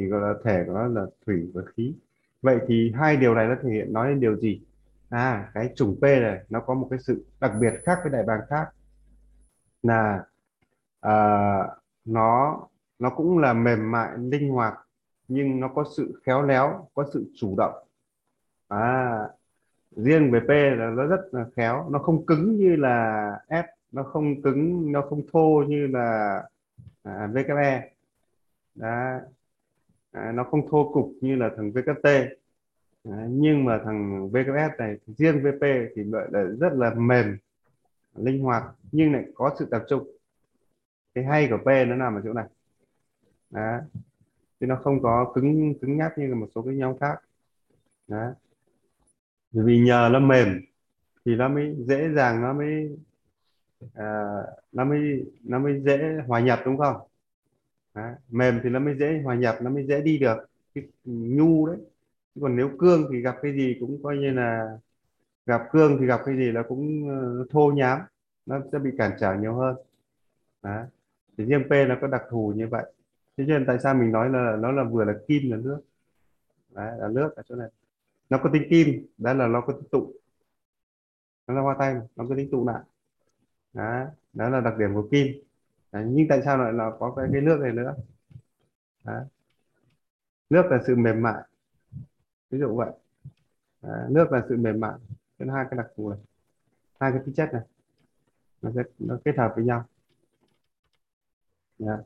[0.00, 1.94] thì gọi là thể của nó là thủy và khí.
[2.42, 4.62] Vậy thì hai điều này nó thể hiện nói lên điều gì?
[5.08, 8.22] À cái chủng P này nó có một cái sự đặc biệt khác với đại
[8.22, 8.68] bàng khác.
[9.82, 10.24] Là
[11.00, 11.14] à,
[12.04, 12.60] nó
[12.98, 14.74] nó cũng là mềm mại linh hoạt
[15.28, 17.74] nhưng nó có sự khéo léo có sự chủ động.
[18.68, 19.18] À,
[19.96, 24.02] riêng về P là nó rất là khéo nó không cứng như là F nó
[24.02, 26.42] không cứng nó không thô như là
[27.02, 27.90] à, VKE
[28.74, 29.18] đó
[30.12, 32.04] à, nó không thô cục như là thằng VKT
[33.04, 35.62] à, nhưng mà thằng VKS này riêng VP
[35.94, 37.36] thì lại là rất là mềm
[38.14, 40.08] linh hoạt nhưng lại có sự tập trung.
[41.14, 42.46] Cái hay của P nó nằm ở chỗ này.
[43.50, 43.78] Đó
[44.60, 47.20] chứ nó không có cứng cứng nhắc như là một số cái nhóm khác.
[48.08, 48.34] Đó
[49.52, 50.60] vì nhờ nó mềm
[51.24, 52.98] thì nó mới dễ dàng nó mới
[53.94, 54.34] à,
[54.72, 56.96] nó mới nó mới dễ hòa nhập đúng không?
[57.94, 58.10] Đó.
[58.30, 60.36] mềm thì nó mới dễ hòa nhập nó mới dễ đi được.
[60.74, 61.76] Cái nhu đấy.
[62.34, 64.78] Chứ còn nếu cương thì gặp cái gì cũng coi như là
[65.46, 68.00] gặp cương thì gặp cái gì là cũng ờ, thô nhám
[68.46, 69.76] nó sẽ bị cản trở nhiều hơn.
[70.62, 70.82] Đó.
[71.38, 72.92] thì riêng P nó có đặc thù như vậy.
[73.36, 75.80] Thế cho nên tại sao mình nói là nó là vừa là kim là nước?
[76.70, 77.68] Đấy, là nước ở chỗ này.
[78.30, 80.12] Nó có tính kim đó là nó có tính tụ.
[81.46, 82.82] Nó là hoa tay nó có tính tụ lại.
[83.72, 85.26] Đó, đó là đặc điểm của kim
[85.92, 87.94] đấy, nhưng tại sao lại là có cái, cái nước này nữa?
[89.04, 89.24] Đấy.
[90.50, 91.42] nước là sự mềm mại.
[92.50, 92.90] Ví dụ vậy.
[93.82, 94.94] Đấy, nước là sự mềm mại.
[95.38, 96.18] Cái hai cái đặc thù này.
[97.00, 97.62] Hai cái tính chất này.
[98.62, 99.84] Nó sẽ nó kết hợp với nhau.
[101.78, 101.98] Đấy.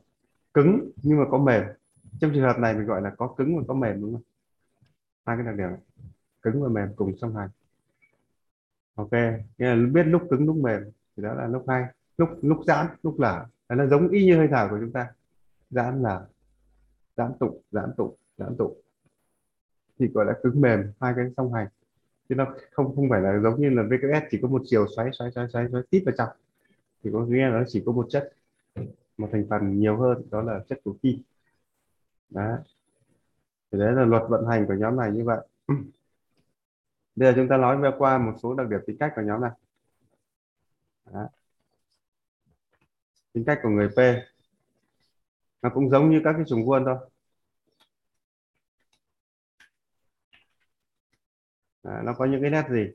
[0.53, 1.63] cứng nhưng mà có mềm.
[2.19, 4.23] Trong trường hợp này mình gọi là có cứng và có mềm đúng không?
[5.25, 5.79] Hai cái đặc điểm này.
[6.41, 7.49] cứng và mềm cùng song hành.
[8.95, 9.11] Ok.
[9.57, 10.91] Nghĩa là biết lúc cứng lúc mềm.
[11.17, 11.85] Thì đó là lúc hay.
[12.17, 15.13] Lúc lúc giãn lúc lở nó giống y như hơi thở của chúng ta.
[15.69, 16.25] Giãn là
[17.17, 18.75] giãn tụ giãn tụ giãn tụ
[19.99, 21.67] thì gọi là cứng mềm hai cái song hành.
[22.29, 25.09] Chứ nó không không phải là giống như là VKS chỉ có một chiều xoáy
[25.13, 26.29] xoáy xoáy xoáy, xoáy tít vào trong.
[27.03, 28.33] Thì có nghĩa là nó chỉ có một chất
[29.17, 31.21] một thành phần nhiều hơn đó là chất của kim
[32.29, 32.57] đó.
[33.71, 35.47] Thì đấy là luật vận hành của nhóm này như vậy.
[37.15, 39.51] Bây giờ chúng ta nói qua một số đặc điểm tính cách của nhóm này.
[41.13, 41.27] Đó
[43.35, 43.99] tính cách của người P.
[45.61, 46.97] Nó cũng giống như các cái trùng vuông thôi.
[51.83, 52.91] À, nó có những cái nét gì?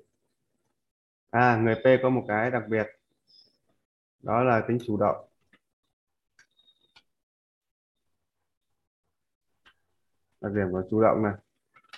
[1.31, 2.87] À người P có một cái đặc biệt.
[4.23, 5.29] Đó là tính chủ động.
[10.41, 11.33] Đặc điểm của chủ động này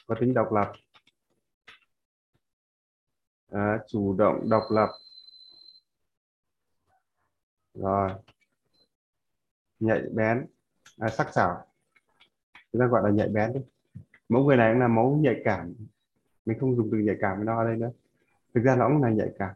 [0.06, 0.72] có tính độc lập.
[3.50, 4.88] À, chủ động độc lập.
[7.74, 8.10] Rồi
[9.82, 10.46] nhạy bén.
[10.98, 11.66] À, sắc sảo.
[12.72, 13.60] Chúng ta gọi là nhạy bén đi.
[14.28, 15.74] Mẫu người này cũng là mẫu nhạy cảm.
[16.46, 17.90] Mình không dùng từ nhạy cảm với nó ở đây nữa.
[18.54, 19.54] Thực ra nó cũng là nhạy cảm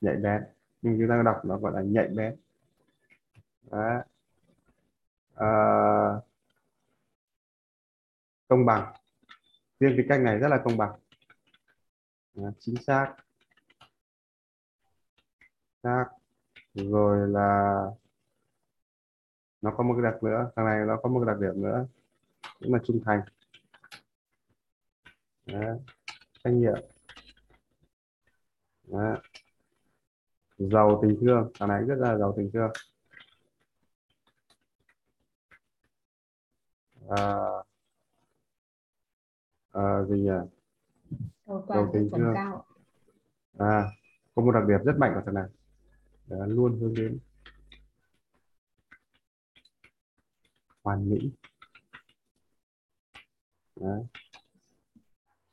[0.00, 0.42] nhạy bén.
[0.82, 2.36] Nhưng chúng ta đọc nó gọi là nhạy bén.
[3.70, 4.02] Đó.
[5.34, 5.50] À,
[8.48, 8.94] công bằng.
[9.80, 10.92] Riêng cái cách này rất là công bằng.
[12.36, 13.14] À, chính xác.
[15.82, 16.04] Xác.
[16.74, 17.86] Rồi là
[19.62, 21.86] nó có một cái đặc nữa thằng này nó có một cái đặc điểm nữa
[22.60, 23.20] cũng là trung thành.
[25.46, 25.74] Đó
[26.44, 26.78] trách nhiệm.
[28.84, 29.16] Đó.
[30.58, 32.70] giàu tình thương thằng này rất là giàu tình thương.
[37.08, 37.36] À,
[39.70, 40.30] à, gì nhỉ?
[41.46, 42.34] Giàu tình thương.
[43.58, 43.90] À
[44.34, 45.48] có một đặc điểm rất mạnh của thằng này.
[46.26, 47.18] Là luôn hướng đến
[50.82, 51.30] hoàn mỹ.
[53.80, 54.06] Đấy.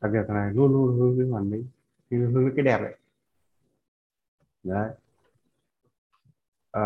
[0.02, 1.64] Đặc biệt này luôn luôn hướng đến hoàn mỹ
[2.10, 2.98] hướng đến cái đẹp đấy
[4.64, 4.90] đấy.
[6.72, 6.84] À,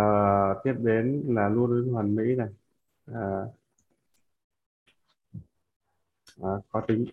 [0.63, 2.47] tiếp đến là luôn hướng hoàn mỹ này.
[3.05, 3.45] À,
[6.41, 7.05] à, có tính.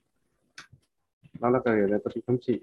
[1.41, 2.61] Đó là cái để có tính thống trị.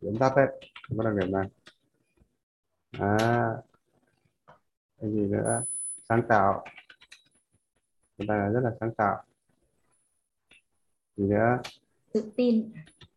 [0.00, 0.46] Điểm đáp đấy
[0.96, 1.48] có đặc điểm này
[2.92, 3.71] à
[5.02, 5.62] cái gì nữa
[6.08, 6.64] sáng tạo.
[8.18, 9.22] Chúng ta rất là sáng tạo.
[11.16, 11.58] Gì nữa
[12.12, 12.72] tự tin.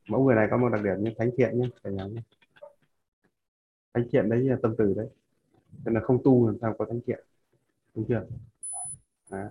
[0.10, 2.22] Mẫu người này có một đặc điểm như thánh thiện nhé cả nhà nhé
[3.94, 5.08] thánh thiện đấy là tâm từ đấy.
[5.86, 7.24] Nên là không tu làm sao có thánh thiện.
[7.96, 8.26] Đúng chưa?
[9.32, 9.50] Đó.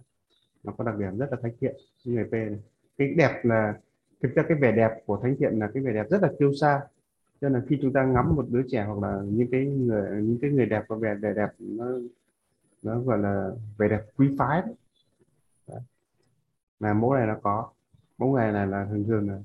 [0.62, 1.76] nó có đặc điểm rất là thánh thiện.
[2.04, 2.58] Như người P này.
[2.98, 3.78] Cái đẹp là
[4.22, 6.54] thực ra cái vẻ đẹp của thánh thiện là cái vẻ đẹp rất là kiêu
[6.54, 6.80] sa.
[7.40, 10.22] Cho nên là khi chúng ta ngắm một đứa trẻ hoặc là những cái người
[10.22, 11.86] những cái người đẹp có vẻ vẻ đẹp nó
[12.84, 14.74] nó gọi là vẻ đẹp quý phái đấy.
[15.68, 15.80] Đấy.
[16.80, 17.72] là mẫu này nó có
[18.18, 19.38] mẫu này là là thường thường là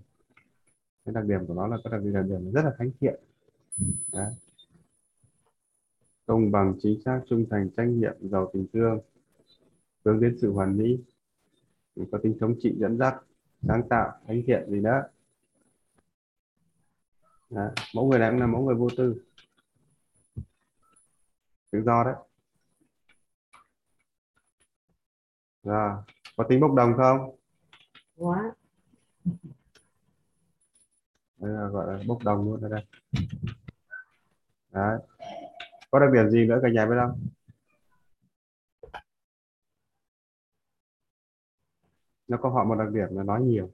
[1.06, 3.20] cái đặc điểm của nó là có đặc điểm, đặc điểm rất là thánh thiện
[4.14, 4.34] Đấy.
[6.26, 9.00] công công bằng chính xác trung thành trách nhiệm giàu tình thương
[10.06, 11.00] hướng đến sự hoàn mỹ
[12.12, 13.16] có tính thống trị dẫn dắt
[13.62, 15.02] sáng tạo thánh thiện gì đó
[17.50, 17.70] Đó.
[17.96, 19.24] mẫu người này cũng là mẫu người vô tư
[21.72, 22.16] tự do đấy
[25.70, 25.96] rồi
[26.38, 27.36] có tính bốc đồng không?
[28.16, 28.52] Quá
[31.38, 32.86] đây là gọi là bốc đồng luôn ở đây.
[34.72, 35.00] Đấy.
[35.92, 37.28] Có đặc điểm gì nữa cả nhà biết không?
[42.28, 43.72] Nó có họ một đặc điểm là nói nhiều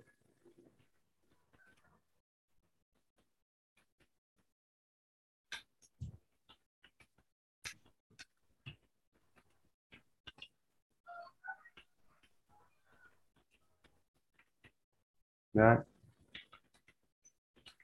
[15.56, 15.78] đấy.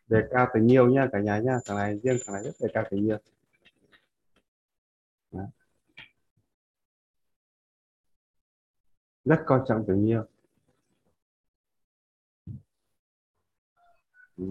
[0.07, 1.57] Đề cao tình yêu nha, cả nhà nha.
[1.65, 3.17] Thằng này, riêng thằng này rất đề cao tình yêu
[5.31, 5.45] đấy.
[9.25, 10.23] rất coi trọng tình yêu
[14.38, 14.43] Ừ.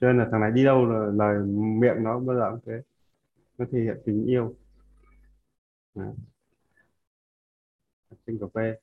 [0.00, 1.46] cho nên là thằng này đi đâu là lời
[1.80, 2.82] miệng nó bao giờ cũng thế.
[3.58, 4.54] Nó thể hiện tình yêu.
[5.94, 6.14] Đấy.
[8.26, 8.74] sinh cà phê.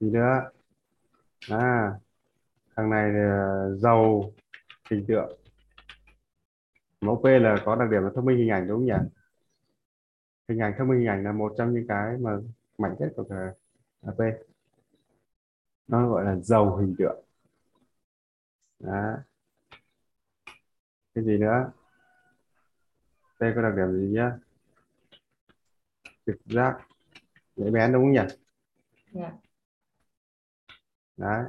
[0.00, 0.50] Gì nữa?
[1.50, 1.92] À
[2.78, 4.32] thằng này là giàu
[4.90, 5.38] hình tượng.
[7.00, 9.08] Mẫu P là có đặc điểm là thông minh hình ảnh đúng không nhỉ?
[10.48, 12.30] Hình ảnh thông minh hình ảnh là một trong những cái mà
[12.78, 13.52] mạnh nhất của cả
[14.12, 14.20] P
[15.88, 17.24] nó gọi là giàu hình tượng.
[18.78, 19.16] Đó.
[21.14, 21.72] Cái gì nữa?
[23.40, 24.32] Đây có đặc điểm gì nhá?
[26.26, 26.78] Trực giác
[27.56, 28.34] nhạy bén đúng không nhỉ?
[29.12, 29.32] Dạ.
[31.16, 31.44] đấy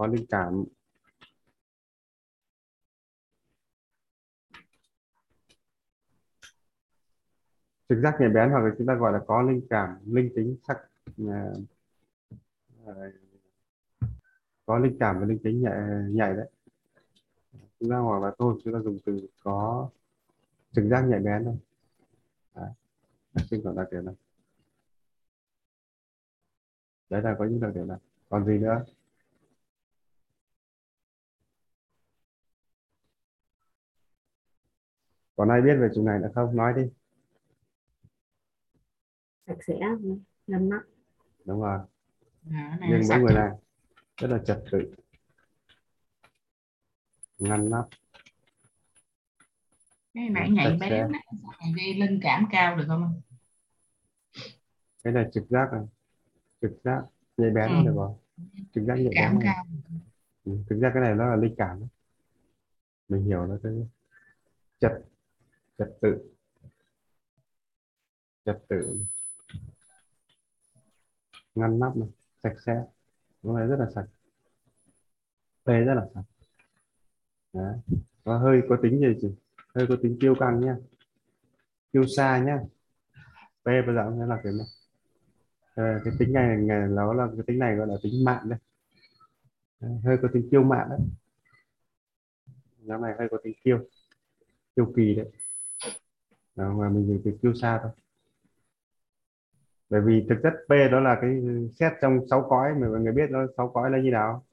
[0.00, 0.64] có linh cảm.
[7.88, 10.56] Trực giác nhạy bén hoặc là chúng ta gọi là có linh cảm, linh tính,
[10.68, 10.78] sắc
[11.28, 11.52] à,
[12.86, 12.94] à,
[14.66, 15.74] có linh cảm và linh tính nhạy
[16.10, 16.50] nhạy đấy.
[17.80, 19.88] Chúng ta hoặc là thôi, chúng ta dùng từ có
[20.72, 21.56] trực giác nhạy bén thôi.
[22.54, 22.70] Đấy.
[23.34, 24.14] đặc trưng đặc điểm này
[27.10, 28.84] đấy là có những đặc điểm này còn gì nữa?
[35.40, 36.56] Còn ai biết về chúng này nữa không?
[36.56, 36.82] Nói đi.
[39.46, 39.74] Sạch sẽ
[40.46, 40.82] ngăn nắp
[41.44, 41.78] đúng rồi.
[42.50, 43.14] À, cái này nhưng sạch.
[43.14, 43.50] mỗi người này
[44.16, 44.94] rất là trật tự.
[47.38, 47.88] Ngăn nắp.
[50.14, 53.20] Cái nãy á, sao mày ghi linh cảm cao được không
[55.04, 55.82] cái này trực giác này
[56.62, 57.02] trực giác
[57.36, 57.84] nhạy bén Ừ.
[57.84, 58.10] được rồi.
[58.74, 59.54] Trực giác nhạy cảm bén này.
[59.54, 59.64] cao
[60.44, 61.80] Ừ, thực ra cái này nó là linh cảm.
[63.08, 63.72] Mình hiểu nó cái
[64.80, 64.92] trật
[65.80, 66.30] trật tự.
[68.44, 68.98] Trật tự.
[71.54, 72.08] Ngăn nắp này
[72.42, 72.84] sạch sẽ.
[73.42, 74.06] Nó này rất là sạch.
[75.64, 76.24] Phê rất là sạch.
[77.52, 77.74] Đấy.
[78.24, 79.34] có hơi có tính gì chứ
[79.74, 80.76] hơi có tính kiêu căng nhá.
[81.92, 82.58] Kiêu xa nhá.
[83.64, 84.66] Phê bây giờ cũng sẽ là cái này.
[85.74, 88.48] Ờ, cái tính này, này nó là cái tính này gọi là tính mạn
[89.80, 91.00] Đấy, hơi có tính kiêu mạn đấy.
[92.80, 93.88] Nhóm này hơi có tính kiêu
[94.76, 95.30] kiêu kỳ đấy
[96.56, 97.92] mà mình dùng từ kiêu xa thôi.
[99.90, 101.42] Bởi vì thực chất P đó là cái
[101.80, 104.44] xét trong sáu cõi mà mọi người biết nó sáu cõi là như nào?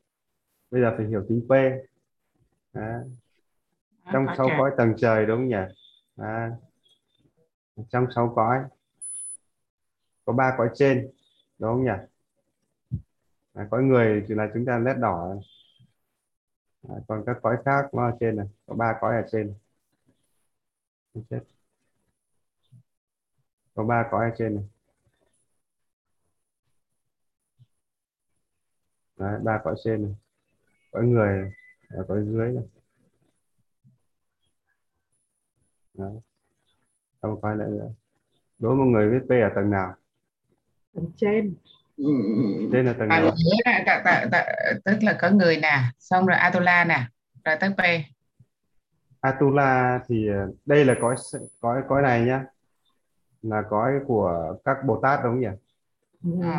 [0.72, 1.52] Bây giờ phải hiểu tính P.
[2.74, 3.00] Đó.
[4.14, 5.74] trong sáu cõi tầng trời đúng không nhỉ?
[6.16, 6.50] Đó.
[7.90, 8.64] trong sáu cõi.
[10.26, 11.12] Có ba cõi trên
[11.60, 11.92] đúng không nhỉ?
[13.54, 15.40] À, cõi người thì là chúng ta nét đỏ này.
[16.90, 18.48] À, còn các cõi khác nó ở trên này.
[18.66, 19.54] Có ba cõi ở trên
[21.30, 21.57] Chết.
[23.78, 24.64] Có ba cõi ở trên này?
[29.18, 30.12] Đấy, ba cõi trên này?
[30.92, 31.52] Cõi người
[31.90, 32.64] ở cõi dưới này.
[35.94, 36.22] Đấy.
[37.22, 37.90] không coi lại nữa.
[38.60, 39.96] Đố một người biết P ở tầng nào?
[40.96, 41.56] Tầng trên.
[42.72, 43.32] Trên là tầng à, nào
[43.66, 44.46] nè, tạ, tạ, tạ,
[44.86, 47.08] tức là có người nè xong rồi Atula nè
[47.46, 47.82] rồi tới P.
[49.22, 51.16] Atula thì ờ, đây là cõi
[51.60, 52.46] cõi cõi này nhá
[53.42, 55.48] là cõi của các Bồ Tát đúng không nhỉ?
[56.24, 56.32] Ừ.
[56.42, 56.52] ừ.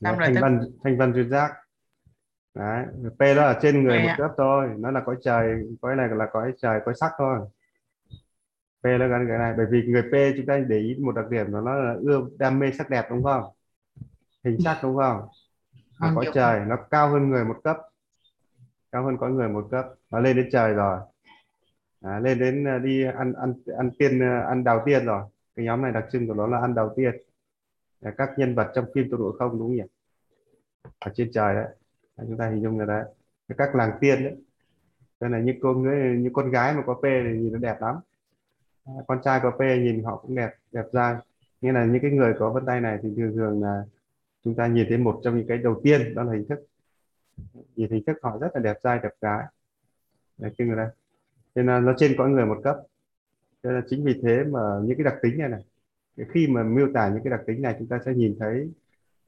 [0.00, 1.52] Đấy, thanh văn thanh văn duyên giác.
[2.54, 2.86] Đấy
[3.18, 6.26] P đó là trên người một cấp thôi nó là cõi trời cõi này là
[6.32, 7.38] cõi trời cõi sắc thôi.
[8.82, 11.24] P nó gắn cái này bởi vì người P chúng ta để ý một đặc
[11.30, 13.44] điểm của nó là ưa đam mê sắc đẹp đúng không?
[14.44, 15.28] Hình sắc đúng không?
[15.72, 17.76] Là Còn cõi trời nó cao hơn người một cấp.
[18.92, 19.86] Cao hơn cõi người một cấp.
[20.10, 21.00] Nó lên đến trời rồi.
[22.02, 25.22] À, lên đến à, đi ăn ăn ăn tiên à, ăn đào tiên rồi
[25.56, 27.14] cái nhóm này đặc trưng của nó là ăn đầu tiên.
[28.00, 29.82] Là các nhân vật trong phim tôi đội không đúng không nhỉ?
[30.98, 31.66] Ở trên trời đấy.
[32.16, 33.04] Chúng ta hình dung là đấy.
[33.58, 34.36] Các làng tiên đấy.
[35.20, 37.80] Đây là những cô người những con gái mà có p thì nhìn nó đẹp
[37.80, 37.96] lắm.
[38.84, 41.14] À, con trai có p nhìn họ cũng đẹp đẹp dai.
[41.60, 43.84] Nghĩa là những cái người có vân tay này thì thường thường là
[44.44, 46.66] chúng ta nhìn thấy một trong những cái đầu tiên đó là hình thức.
[47.76, 49.44] Nhìn hình thức họ rất là đẹp trai đẹp gái.
[50.38, 50.88] Đấy cái người đây.
[51.54, 52.76] Nên là nó trên cõi người một cấp
[53.66, 55.64] cho nên chính vì thế mà những cái đặc tính này này
[56.28, 58.72] khi mà miêu tả những cái đặc tính này chúng ta sẽ nhìn thấy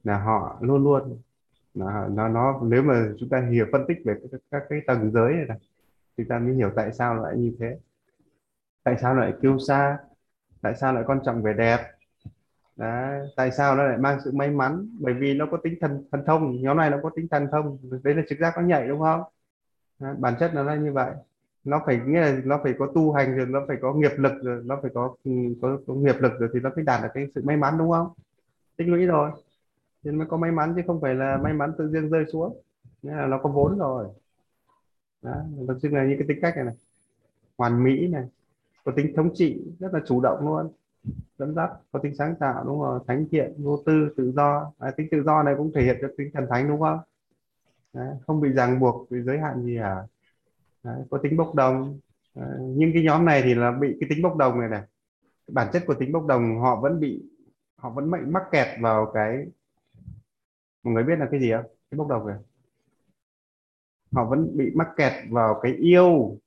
[0.05, 1.19] là họ luôn luôn
[1.75, 5.11] là nó nó nếu mà chúng ta hiểu phân tích về các, các cái tầng
[5.13, 5.59] giới này, này
[6.17, 7.79] chúng ta mới hiểu tại sao lại như thế.
[8.83, 9.99] Tại sao lại kiêu sa?
[10.61, 11.79] Tại sao lại quan trọng về đẹp?
[12.77, 14.89] Đấy, tại sao nó lại mang sự may mắn?
[15.01, 17.79] Bởi vì nó có tính thần thần thông nhóm này nó có tính thần thông
[18.05, 19.23] đấy là trực giác nó nhạy đúng không?
[19.99, 21.11] Đấy, bản chất nó là như vậy
[21.65, 24.33] nó phải nghĩa là nó phải có tu hành rồi nó phải có nghiệp lực
[24.43, 25.33] rồi nó phải có ừ,
[25.63, 27.91] có, có nghiệp lực rồi thì nó mới đạt được cái sự may mắn đúng
[27.91, 28.09] không?
[28.77, 29.31] Tích lũy rồi.
[30.03, 32.63] Nên mới có may mắn chứ không phải là may mắn tự nhiên rơi xuống.
[33.03, 34.09] Nghĩa là nó có vốn rồi.
[35.23, 35.35] Đó
[35.69, 36.75] thực sự là những cái tính cách này này.
[37.59, 38.25] Hoàn mỹ này
[38.85, 40.73] có tính thống trị rất là chủ động luôn.
[41.39, 44.73] Dẫn dắt có tính sáng tạo đúng không thánh thiện vô tư tự do.
[44.79, 46.99] À, tính tự do này cũng thể hiện cho tính thần thánh đúng không?
[47.93, 50.07] Đấy, không bị ràng buộc bị giới hạn gì cả.
[50.85, 51.99] Đấy, có tính bốc đồng.
[52.35, 54.83] Đấy, nhưng cái nhóm này thì là bị cái tính bốc đồng này này.
[55.49, 57.23] Bản chất của tính bốc đồng họ vẫn bị
[57.77, 59.47] họ vẫn mệnh mắc kẹt vào cái
[60.83, 61.65] mọi người biết là cái gì không?
[61.91, 62.37] Cái bốc đồng này.
[64.13, 66.39] Họ vẫn bị mắc kẹt vào cái yêu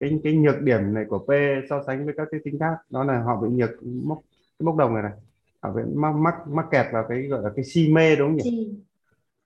[0.00, 1.30] cái cái nhược điểm này của P
[1.70, 2.74] so sánh với các cái tính khác.
[2.90, 4.18] Đó là họ bị nhược mốc
[4.58, 5.12] cái bốc đồng này này.
[5.60, 8.36] Họ bị mắc mắc mắc kẹt vào cái gọi là cái si mê đúng không
[8.36, 8.74] nhỉ?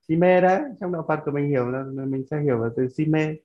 [0.08, 0.16] Si.
[0.16, 3.06] Mê đấy trong đạo Phật của mình hiểu là mình sẽ hiểu là từ si
[3.06, 3.36] mê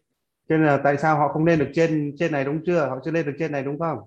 [0.50, 2.88] cho nên là tại sao họ không lên được trên trên này đúng chưa?
[2.88, 4.00] Họ chưa lên được trên này đúng không?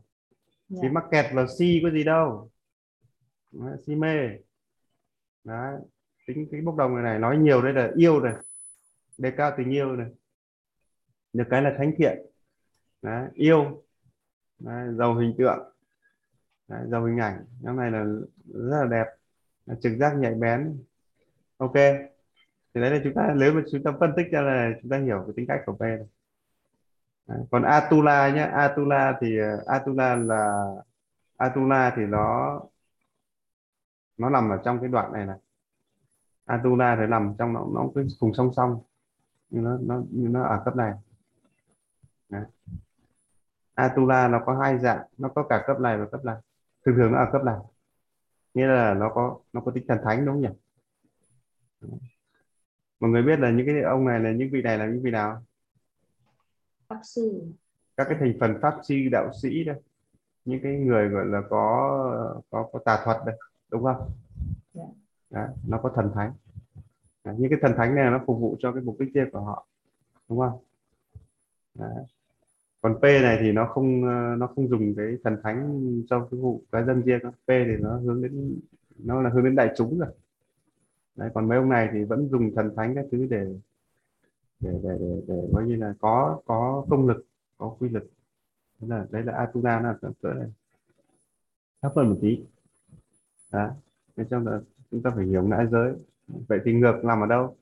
[0.68, 0.78] Dạ.
[0.82, 2.50] thì mắc kẹt vào si có gì đâu.
[3.52, 4.28] Đấy, si mê.
[5.44, 5.80] Đấy
[6.34, 8.34] tính cái bốc đồng này này nói nhiều đây là yêu này.
[9.18, 10.06] Đề cao tình yêu này.
[11.32, 12.18] Được cái là thánh thiện.
[13.02, 13.82] Đấy, yêu.
[14.58, 15.58] Đấy, giàu hình tượng.
[16.68, 17.44] Đấy, giàu hình ảnh.
[17.60, 18.04] Nhóm này là
[18.46, 19.06] rất là đẹp.
[19.66, 20.84] Là trực giác nhạy bén.
[21.56, 21.74] Ok.
[22.74, 24.98] Thì đấy là chúng ta nếu mà chúng ta phân tích ra là chúng ta
[24.98, 26.06] hiểu cái tính cách của P này.
[27.50, 30.64] Còn Atula nhé Atula thì ờ, Atula là,
[31.36, 32.60] Atula thì nó
[34.18, 35.38] nó nằm ở trong cái đoạn này này.
[36.44, 38.82] Atula thì nằm trong, nó nó cứ cùng song song
[39.50, 40.92] nhưng nó nó nhưng nó ở cấp này.
[42.28, 42.44] Đấy.
[43.74, 46.36] Atula nó có hai dạng, nó có cả cấp này và cấp này.
[46.86, 47.56] Thường thường nó ở cấp này.
[48.54, 50.48] Nghĩa là nó có nó có tính thần thánh, đúng không nhỉ?
[53.00, 55.10] Mọi người biết là những cái ông này là những vị này là những vị
[55.10, 55.42] nào?
[56.90, 57.42] Pháp sư.
[57.96, 59.76] Các cái thành phần pháp sư đạo sĩ đây.
[60.44, 63.36] Những cái người gọi là có có có tà thuật đây
[63.70, 64.10] đúng không?
[64.74, 64.84] Dạ.
[65.30, 66.32] Đấy, nó có thần thánh.
[67.24, 69.40] Đấy, những cái thần thánh này nó phục vụ cho cái mục đích riêng của
[69.40, 69.66] họ
[70.28, 70.58] đúng không?
[71.74, 72.04] Đấy.
[72.82, 76.40] còn P này thì nó không ờ, nó không dùng cái thần thánh cho cái
[76.40, 78.60] vụ cá nhân riêng P thì nó hướng đến
[78.98, 80.08] nó là hướng đến đại chúng rồi.
[81.16, 83.46] Đấy, còn mấy ông này thì vẫn dùng thần thánh các thứ để
[84.60, 87.26] để để để, để coi như là có có công lực
[87.58, 88.10] có quy lực.
[88.80, 90.52] Đấy là đấy là Atuna là cỡ này.
[91.82, 92.40] Thấp hơn một tí.
[93.52, 93.70] Đó.
[94.16, 95.94] Nên trong là chúng ta phải hiểu ngã giới.
[96.48, 97.56] Vậy thì ngược nằm ở đâu?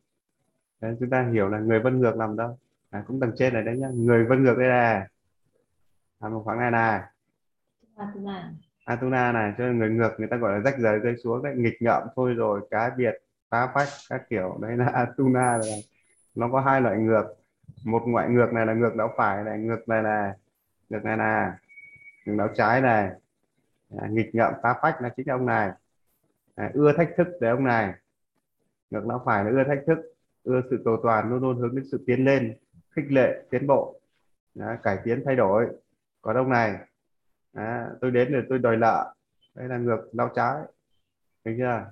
[0.81, 2.59] Đấy, chúng ta hiểu là người vân ngược nằm đâu.
[2.91, 3.89] À, cũng tầng trên này đấy nhá.
[3.95, 5.09] Người vân ngược đây này.
[6.19, 7.03] À, một khoảng này này.
[7.97, 8.53] Atula
[8.85, 11.55] Atuna này cho người ngược người ta gọi là rách rời rơi xuống đấy.
[11.57, 13.15] Nghịch ngợm thôi rồi cá biệt
[13.49, 14.59] phá phách các kiểu.
[14.63, 15.83] Đấy là Atuna rồi
[16.39, 17.25] nó có hai loại ngược.
[17.85, 20.35] Một ngoại ngược này là ngược đảo phải này ngược này là
[20.89, 21.59] ngược này là
[22.27, 23.11] ngược đảo trái này.
[23.99, 25.71] À, nghịch ngợm phá phách là chính là ông này.
[26.55, 27.95] À, ưa thách thức để ông này.
[28.91, 29.99] Ngược đảo phải là ưa thách thức
[30.45, 32.57] ưa sự cầu toàn luôn luôn hướng đến sự tiến lên
[32.91, 34.01] khích lệ tiến bộ.
[34.61, 35.69] À, cải tiến thay đổi.
[36.23, 36.79] Còn ông này
[37.53, 39.15] à, tôi đến để tôi đòi nợ.
[39.55, 40.57] Đây là ngược đảo trái.
[41.45, 41.91] Thấy chưa?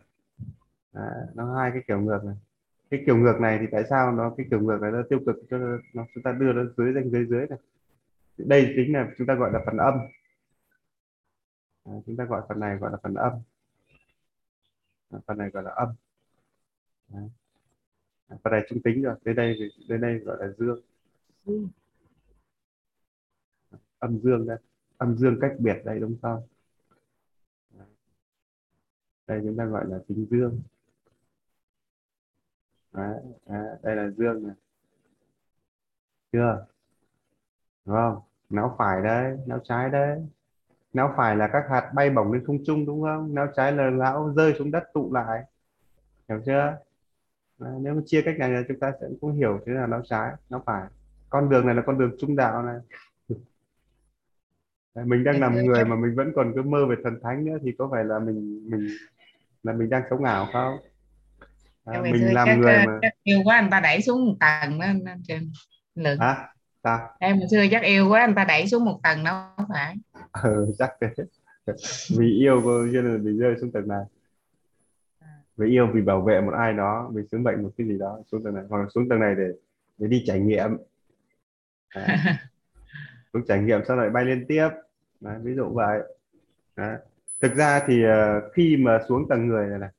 [0.92, 2.34] À, nó hai cái kiểu ngược này
[2.90, 5.36] cái kiểu ngược này thì tại sao nó cái kiểu ngược này nó tiêu cực
[5.50, 5.58] cho
[5.92, 7.58] nó chúng ta đưa nó dưới danh giới dưới này.
[8.38, 9.94] Đây chính là chúng ta gọi là phần âm.
[11.84, 13.32] À, chúng ta gọi phần này gọi là phần âm.
[15.10, 15.88] À, phần này gọi là âm.
[17.12, 20.80] À, phần này trung tính rồi đến đây thì đến đây gọi là dương.
[23.98, 24.58] Âm dương đây
[24.96, 26.42] âm dương cách biệt đây đúng không?
[29.26, 30.60] Đây chúng ta gọi là tính dương
[32.96, 34.56] Đấy, đấy, đây là dương này.
[36.32, 36.66] Chưa?
[37.84, 38.20] Đúng không?
[38.50, 40.26] Não phải đấy não trái đấy.
[40.92, 43.34] Não phải là các hạt bay bổng lên không trung đúng không?
[43.34, 45.44] Não trái là lão rơi xuống đất tụ lại.
[46.28, 46.78] Hiểu chưa?
[47.58, 50.02] Đấy, nếu mà chia cách này là chúng ta sẽ cũng hiểu thế là não
[50.04, 50.88] trái não phải.
[51.30, 52.78] Con đường này là con đường trung đạo này.
[54.94, 57.56] Đấy, mình đang làm người mà mình vẫn còn cứ mơ về thần thánh nữa
[57.62, 58.88] thì có phải là mình mình
[59.62, 60.78] là mình đang sống ảo không?
[61.86, 62.98] À, mình xưa làm chắc, người ờ, mà.
[63.02, 65.50] chắc yêu quá anh ta đẩy xuống một tầng đó anh, Trần
[65.94, 66.16] Lực.
[66.20, 66.48] Hả?
[66.84, 67.08] Sao?
[67.18, 69.34] Em xưa chắc yêu quá anh ta đẩy xuống một tầng đâu
[69.68, 69.96] phải.
[70.42, 71.24] Ừ, chắc thế.
[72.18, 74.04] Vì yêu cô cho nên bị rơi xuống tầng này.
[75.56, 78.20] Vì yêu vì bảo vệ một ai đó vì sứ mệnh một cái gì đó
[78.32, 78.64] xuống tầng này.
[78.68, 79.48] Hoặc là xuống tầng này để
[79.98, 80.76] để đi trải nghiệm.
[81.94, 82.06] Đấy.
[83.32, 84.68] xuống trải nghiệm sau lại bay lên tiếp.
[85.20, 86.00] Đấy, ví dụ vậy.
[86.76, 86.96] Đấy.
[87.40, 89.90] thực ra thì ờ, khi mà xuống tầng người này này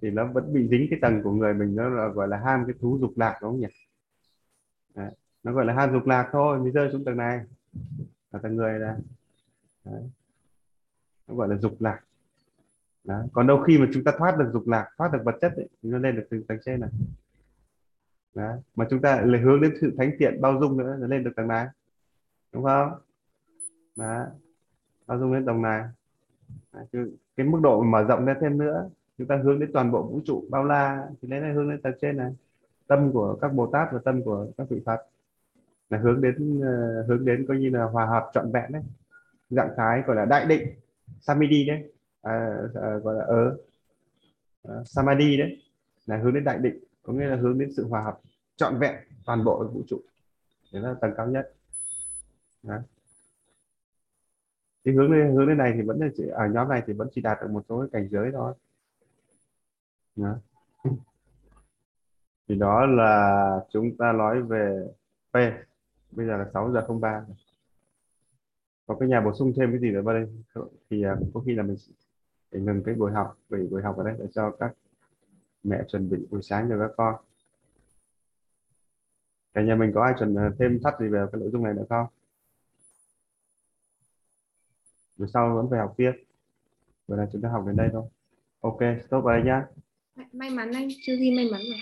[0.00, 2.64] thì nó vẫn bị dính cái tầng của người mình nó là gọi là ham
[2.66, 3.66] cái thú dục lạc đúng không nhỉ
[4.94, 5.10] Đấy.
[5.42, 7.40] nó gọi là ham dục lạc thôi mới rơi xuống tầng này
[8.32, 8.96] là tầng người này
[9.84, 10.02] Đấy.
[11.28, 12.00] nó gọi là dục lạc
[13.04, 13.26] Đấy.
[13.32, 15.68] còn đâu khi mà chúng ta thoát được dục lạc thoát được vật chất ấy,
[15.82, 16.90] thì nó lên được từ tầng trên này
[18.34, 18.58] Đấy.
[18.76, 21.32] mà chúng ta lại hướng đến sự thánh thiện bao dung nữa nó lên được
[21.36, 21.66] tầng này
[22.52, 22.92] đúng không
[23.96, 24.26] Đấy.
[25.06, 25.84] bao dung đến tầng này
[26.72, 26.86] Đấy.
[27.36, 30.20] Cái mức độ mở rộng ra thêm nữa chúng ta hướng đến toàn bộ vũ
[30.24, 32.32] trụ bao la thì lấy này hướng đến tầng trên này.
[32.86, 35.00] Tâm của các bồ tát và tâm của các vị phật
[35.90, 38.82] là hướng đến ờ, hướng đến coi như là hòa hợp trọn vẹn đấy.
[39.50, 40.68] Dạng thái gọi là đại định
[41.20, 41.92] samadhi đấy.
[42.22, 43.56] À, à, gọi là ở
[44.68, 45.62] à, samadhi đấy
[46.06, 48.18] là hướng đến đại định có nghĩa là hướng đến sự hòa hợp
[48.56, 48.94] trọn vẹn
[49.26, 50.00] toàn bộ vũ trụ.
[50.72, 51.54] Đấy là tầng cao nhất.
[52.62, 52.78] Đó.
[54.84, 57.08] thì hướng lên hướng lên này thì vẫn là chỉ ở nhóm này thì vẫn
[57.12, 58.54] chỉ đạt được một số cái cảnh giới thôi
[60.18, 60.36] đó.
[62.48, 64.86] thì đó là chúng ta nói về
[65.32, 65.34] P.
[66.10, 67.24] Bây giờ là 6 giờ 03
[68.86, 70.26] có cái nhà bổ sung thêm cái gì nữa vào đây?
[70.90, 71.76] Thì à, có khi là mình
[72.50, 74.74] để ngừng cái buổi học, vì buổi học ở đây để cho các
[75.62, 77.14] mẹ chuẩn bị buổi sáng cho các con.
[79.54, 81.74] Cả nhà mình có ai chuẩn à, thêm thắt gì về cái nội dung này
[81.74, 82.06] nữa không?
[85.18, 86.12] Buổi sau vẫn phải học tiếp.
[87.08, 88.04] Bữa là chúng ta học đến đây thôi.
[88.60, 89.66] Ok, stop ở đây nhá.
[90.32, 91.80] May- mắn anh chưa ghi may mắn rồi.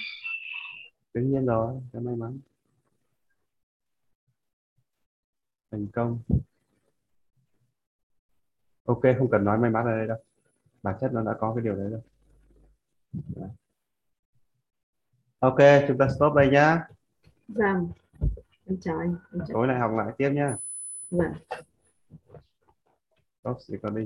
[1.15, 2.39] Đương nhiên rồi cho may mắn.
[5.71, 6.21] Thành công.
[8.85, 10.19] Ok không cần nói may mắn ở đây đâu.
[10.83, 12.01] Bản chất nó đã có cái điều đấy rồi.
[15.39, 15.59] Ok
[15.89, 16.89] chúng ta stop đây nhá.
[17.49, 17.91] Vâng.
[18.67, 19.49] Em chào anh em chào.
[19.53, 20.57] Tối nay học lại tiếp nhá.
[21.11, 21.33] Vâng.
[23.41, 24.05] Stop recording